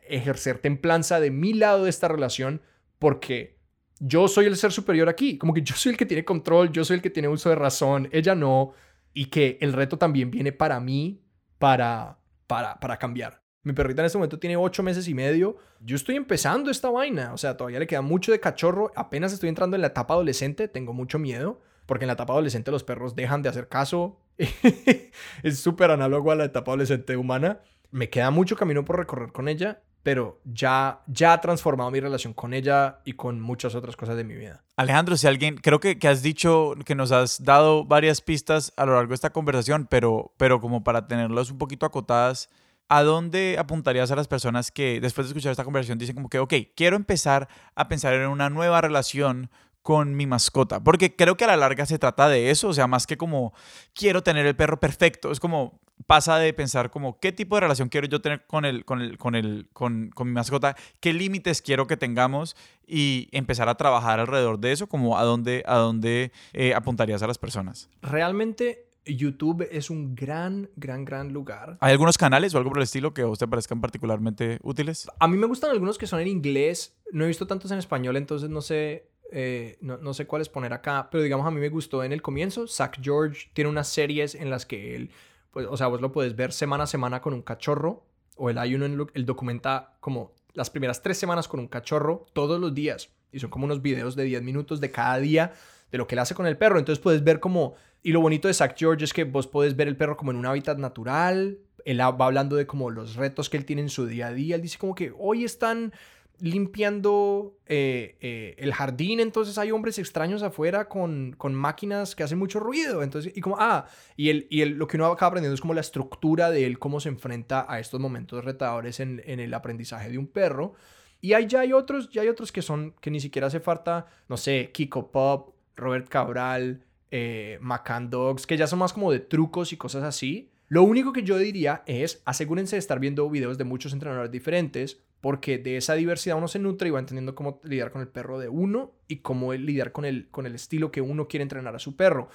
[0.08, 2.62] ejercer templanza de mi lado de esta relación,
[2.98, 3.58] porque
[4.00, 6.86] yo soy el ser superior aquí, como que yo soy el que tiene control, yo
[6.86, 8.72] soy el que tiene uso de razón, ella no,
[9.12, 11.22] y que el reto también viene para mí
[11.58, 13.42] para, para, para cambiar.
[13.62, 15.58] Mi perrita en este momento tiene ocho meses y medio.
[15.80, 17.34] Yo estoy empezando esta vaina.
[17.34, 18.90] O sea, todavía le queda mucho de cachorro.
[18.96, 20.66] Apenas estoy entrando en la etapa adolescente.
[20.66, 21.60] Tengo mucho miedo.
[21.84, 24.18] Porque en la etapa adolescente los perros dejan de hacer caso.
[25.42, 27.60] es súper análogo a la etapa adolescente humana.
[27.90, 29.82] Me queda mucho camino por recorrer con ella.
[30.06, 34.22] Pero ya, ya ha transformado mi relación con ella y con muchas otras cosas de
[34.22, 34.62] mi vida.
[34.76, 38.86] Alejandro, si alguien, creo que, que has dicho que nos has dado varias pistas a
[38.86, 42.50] lo largo de esta conversación, pero, pero como para tenerlas un poquito acotadas,
[42.88, 46.38] ¿a dónde apuntarías a las personas que después de escuchar esta conversación dicen como que,
[46.38, 49.50] ok, quiero empezar a pensar en una nueva relación
[49.86, 50.82] con mi mascota?
[50.82, 53.54] Porque creo que a la larga se trata de eso, o sea, más que como
[53.94, 55.78] quiero tener el perro perfecto, es como
[56.08, 59.16] pasa de pensar como qué tipo de relación quiero yo tener con el con el
[59.16, 64.18] con el con, con mi mascota, qué límites quiero que tengamos y empezar a trabajar
[64.18, 67.88] alrededor de eso, como a dónde a dónde eh, apuntarías a las personas.
[68.02, 71.78] Realmente YouTube es un gran, gran, gran lugar.
[71.80, 75.06] ¿Hay algunos canales o algo por el estilo que a usted parezcan particularmente útiles?
[75.20, 76.96] A mí me gustan algunos que son en inglés.
[77.12, 80.72] No he visto tantos en español, entonces no sé, eh, no, no, sé cuáles poner
[80.72, 81.08] acá.
[81.10, 82.66] Pero digamos, a mí me gustó en el comienzo.
[82.66, 85.10] Zach George tiene unas series en las que él,
[85.50, 88.04] pues, o sea, vos lo puedes ver semana a semana con un cachorro.
[88.36, 92.26] O él hay uno, en él documenta como las primeras tres semanas con un cachorro
[92.32, 93.10] todos los días.
[93.32, 95.52] Y son como unos videos de 10 minutos de cada día
[95.90, 96.78] de lo que él hace con el perro.
[96.78, 97.74] Entonces puedes ver como...
[98.02, 100.36] Y lo bonito de Zach George es que vos puedes ver el perro como en
[100.36, 101.58] un hábitat natural.
[101.84, 104.54] Él va hablando de como los retos que él tiene en su día a día.
[104.54, 105.92] Él dice como que hoy están
[106.40, 112.38] limpiando eh, eh, el jardín, entonces hay hombres extraños afuera con, con, máquinas que hacen
[112.38, 113.02] mucho ruido.
[113.02, 113.86] Entonces, y como, ah,
[114.16, 117.00] y, él, y lo que uno acaba aprendiendo es como la estructura de él, cómo
[117.00, 120.74] se enfrenta a estos momentos retadores en, en el aprendizaje de un perro.
[121.20, 124.06] Y hay, ya hay otros, ya hay otros que son, que ni siquiera hace falta,
[124.28, 129.20] no sé, Kiko Pop, Robert Cabral, eh, Macan Dogs, que ya son más como de
[129.20, 130.50] trucos y cosas así.
[130.68, 135.00] Lo único que yo diría es asegúrense de estar viendo videos de muchos entrenadores diferentes,
[135.26, 138.38] porque de esa diversidad uno se nutre y va entendiendo cómo lidiar con el perro
[138.38, 141.80] de uno y cómo lidiar con el, con el estilo que uno quiere entrenar a
[141.80, 142.28] su perro.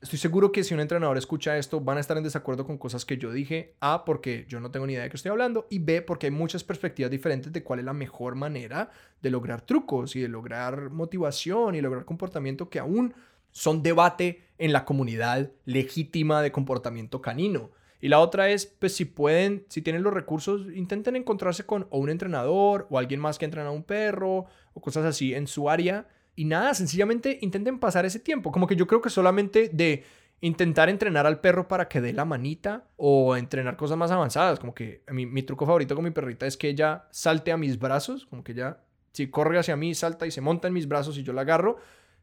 [0.00, 3.04] Estoy seguro que si un entrenador escucha esto, van a estar en desacuerdo con cosas
[3.04, 3.74] que yo dije.
[3.80, 5.66] A, porque yo no tengo ni idea de qué estoy hablando.
[5.70, 9.62] Y B, porque hay muchas perspectivas diferentes de cuál es la mejor manera de lograr
[9.62, 13.12] trucos y de lograr motivación y lograr comportamiento que aún
[13.50, 17.72] son debate en la comunidad legítima de comportamiento canino.
[18.00, 21.98] Y la otra es, pues si pueden, si tienen los recursos, intenten encontrarse con o
[21.98, 25.70] un entrenador o alguien más que entrena a un perro o cosas así en su
[25.70, 26.06] área
[26.36, 28.52] y nada, sencillamente intenten pasar ese tiempo.
[28.52, 30.04] Como que yo creo que solamente de
[30.42, 34.60] intentar entrenar al perro para que dé la manita o entrenar cosas más avanzadas.
[34.60, 37.78] Como que mi, mi truco favorito con mi perrita es que ella salte a mis
[37.78, 38.80] brazos, como que ella,
[39.12, 41.78] si corre hacia mí, salta y se monta en mis brazos y yo la agarro.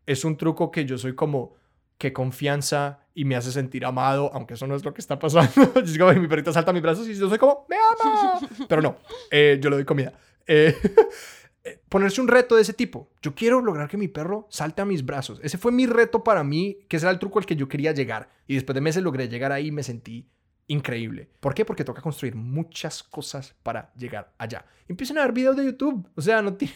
[0.05, 1.55] Es un truco que yo soy como
[1.97, 5.51] que confianza y me hace sentir amado, aunque eso no es lo que está pasando.
[5.85, 8.39] yo mi perrita salta a mis brazos y yo soy como, me ama.
[8.67, 8.97] Pero no,
[9.31, 10.13] eh, yo le doy comida.
[10.47, 10.75] Eh,
[11.63, 13.09] eh, ponerse un reto de ese tipo.
[13.21, 15.39] Yo quiero lograr que mi perro salte a mis brazos.
[15.43, 17.91] Ese fue mi reto para mí, que ese era el truco al que yo quería
[17.91, 18.29] llegar.
[18.47, 20.27] Y después de meses logré llegar ahí y me sentí
[20.67, 21.29] increíble.
[21.39, 21.65] ¿Por qué?
[21.65, 24.65] Porque toca construir muchas cosas para llegar allá.
[24.87, 26.09] Empiecen a ver videos de YouTube.
[26.15, 26.73] O sea, no, tiene,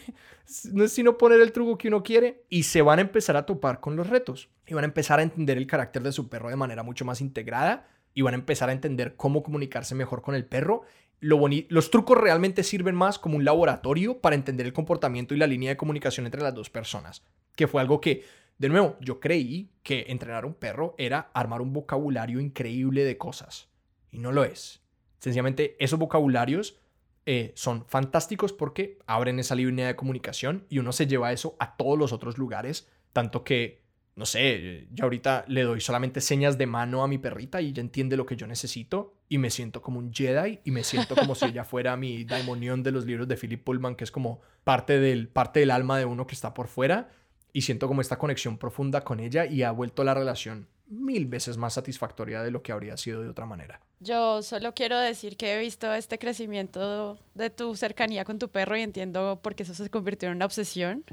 [0.71, 3.45] no es sino poner el truco que uno quiere y se van a empezar a
[3.45, 4.49] topar con los retos.
[4.67, 7.21] Y van a empezar a entender el carácter de su perro de manera mucho más
[7.21, 10.83] integrada y van a empezar a entender cómo comunicarse mejor con el perro
[11.19, 15.69] los trucos realmente sirven más como un laboratorio para entender el comportamiento y la línea
[15.69, 17.23] de comunicación entre las dos personas,
[17.55, 18.23] que fue algo que,
[18.57, 23.17] de nuevo, yo creí que entrenar a un perro era armar un vocabulario increíble de
[23.17, 23.69] cosas,
[24.11, 24.81] y no lo es.
[25.19, 26.79] Sencillamente, esos vocabularios
[27.25, 31.75] eh, son fantásticos porque abren esa línea de comunicación y uno se lleva eso a
[31.75, 33.81] todos los otros lugares, tanto que
[34.17, 37.81] no sé, yo ahorita le doy solamente señas de mano a mi perrita y ella
[37.81, 41.35] entiende lo que yo necesito y me siento como un Jedi y me siento como
[41.35, 44.99] si ella fuera mi daimonión de los libros de Philip Pullman, que es como parte
[44.99, 47.11] del, parte del alma de uno que está por fuera
[47.53, 51.57] y siento como esta conexión profunda con ella y ha vuelto la relación mil veces
[51.57, 53.81] más satisfactoria de lo que habría sido de otra manera.
[53.99, 58.75] Yo solo quiero decir que he visto este crecimiento de tu cercanía con tu perro
[58.77, 61.03] y entiendo por qué eso se convirtió en una obsesión.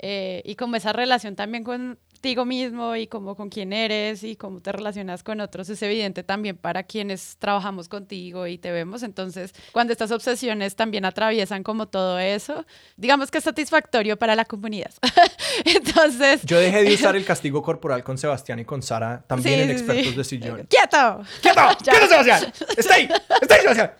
[0.00, 4.34] Eh, y como esa relación también con contigo mismo y como con quién eres y
[4.34, 9.04] cómo te relacionas con otros es evidente también para quienes trabajamos contigo y te vemos.
[9.04, 12.66] Entonces, cuando estas obsesiones también atraviesan como todo eso,
[12.96, 14.90] digamos que es satisfactorio para la comunidad.
[15.64, 16.42] Entonces...
[16.42, 20.16] Yo dejé de usar el castigo corporal con Sebastián y con Sara, también en Expertos
[20.16, 20.66] de Sillón.
[20.68, 21.22] ¡Quieto!
[21.40, 21.60] ¡Quieto!
[21.84, 22.52] ¡Quieto, Sebastián!
[22.78, 23.08] ¡Stay!
[23.42, 23.92] ¡Stay, Sebastián!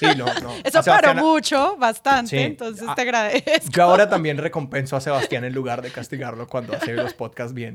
[0.00, 0.54] Sí, no, no.
[0.64, 3.70] Eso paró mucho, bastante, entonces te agradezco.
[3.70, 7.74] Yo ahora también recompenso a Sebastián en lugar de castigarlo cuando hace los podcast bien.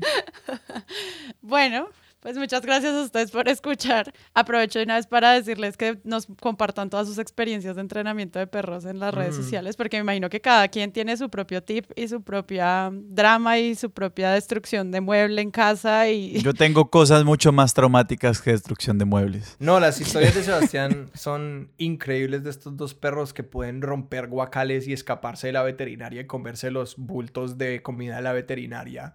[1.40, 1.88] bueno,
[2.26, 4.12] pues muchas gracias a ustedes por escuchar.
[4.34, 8.48] Aprovecho de una vez para decirles que nos compartan todas sus experiencias de entrenamiento de
[8.48, 9.42] perros en las redes mm.
[9.42, 13.60] sociales, porque me imagino que cada quien tiene su propio tip y su propia drama
[13.60, 16.08] y su propia destrucción de mueble en casa.
[16.08, 16.40] Y...
[16.42, 19.54] Yo tengo cosas mucho más traumáticas que destrucción de muebles.
[19.60, 24.88] No, las historias de Sebastián son increíbles de estos dos perros que pueden romper guacales
[24.88, 29.14] y escaparse de la veterinaria y comerse los bultos de comida de la veterinaria.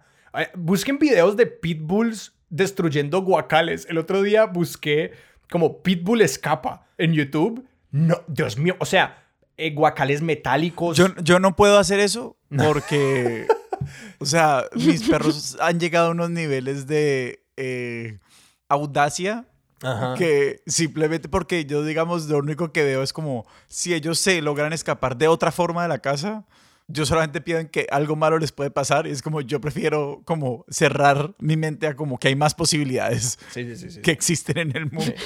[0.54, 3.86] Busquen videos de pitbulls destruyendo guacales.
[3.88, 5.12] El otro día busqué
[5.50, 7.66] como Pitbull escapa en YouTube.
[7.90, 9.24] No, Dios mío, o sea,
[9.56, 10.96] eh, guacales metálicos.
[10.96, 13.46] Yo, yo, no puedo hacer eso porque,
[14.18, 18.18] o sea, mis perros han llegado a unos niveles de eh,
[18.68, 19.46] audacia
[20.16, 24.72] que simplemente porque yo, digamos, lo único que veo es como si ellos se logran
[24.72, 26.46] escapar de otra forma de la casa,
[26.88, 30.64] yo solamente pido que algo malo les puede pasar y es como yo prefiero como
[30.68, 33.38] cerrar mi mente a como que hay más posibilidades
[34.02, 35.12] que existen en el mundo.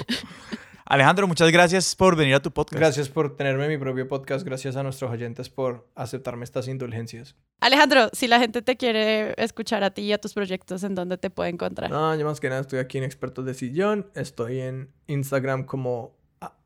[0.89, 2.79] Alejandro, muchas gracias por venir a tu podcast.
[2.79, 4.47] Gracias por tenerme mi propio podcast.
[4.47, 7.35] Gracias a nuestros oyentes por aceptarme estas indulgencias.
[7.61, 11.19] Alejandro, si la gente te quiere escuchar a ti y a tus proyectos, ¿en dónde
[11.19, 11.91] te puede encontrar?
[11.91, 14.07] No, yo más que nada estoy aquí en Expertos de Sillón.
[14.15, 16.16] Estoy en Instagram como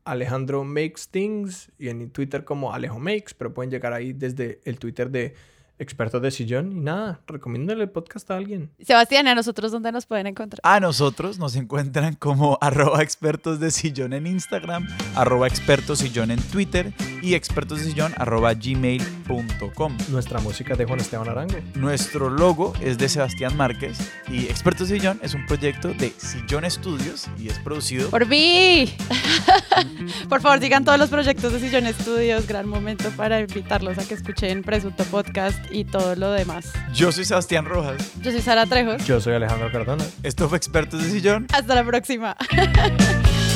[0.05, 4.79] Alejandro Makes Things y en Twitter como Alejo Makes, pero pueden llegar ahí desde el
[4.79, 5.35] Twitter de
[5.81, 8.71] Expertos de Sillón y nada, recomiéndale el podcast a alguien.
[8.81, 10.61] Sebastián, ¿a nosotros dónde nos pueden encontrar?
[10.63, 14.87] A nosotros nos encuentran como arroba expertos de sillón en Instagram,
[15.17, 16.93] arroba expertos sillón en Twitter
[17.23, 19.97] y expertosdesillón.gmail.com.
[20.11, 21.57] Nuestra música es de Juan Esteban Arango.
[21.75, 23.97] Nuestro logo es de Sebastián Márquez
[24.29, 28.93] y Expertos de Sillón es un proyecto de Sillón Estudios y es producido por mí.
[30.29, 32.47] por favor, sigan todos los proyectos de Sillón Estudios.
[32.47, 36.73] Gran momento para invitarlos a que escuchen Presunto Podcast y todo lo demás.
[36.93, 38.13] Yo soy Sebastián Rojas.
[38.23, 39.05] Yo soy Sara Trejos.
[39.07, 40.05] Yo soy Alejandro Cardona.
[40.23, 41.47] Esto fue Expertos de Sillón.
[41.53, 42.37] Hasta la próxima.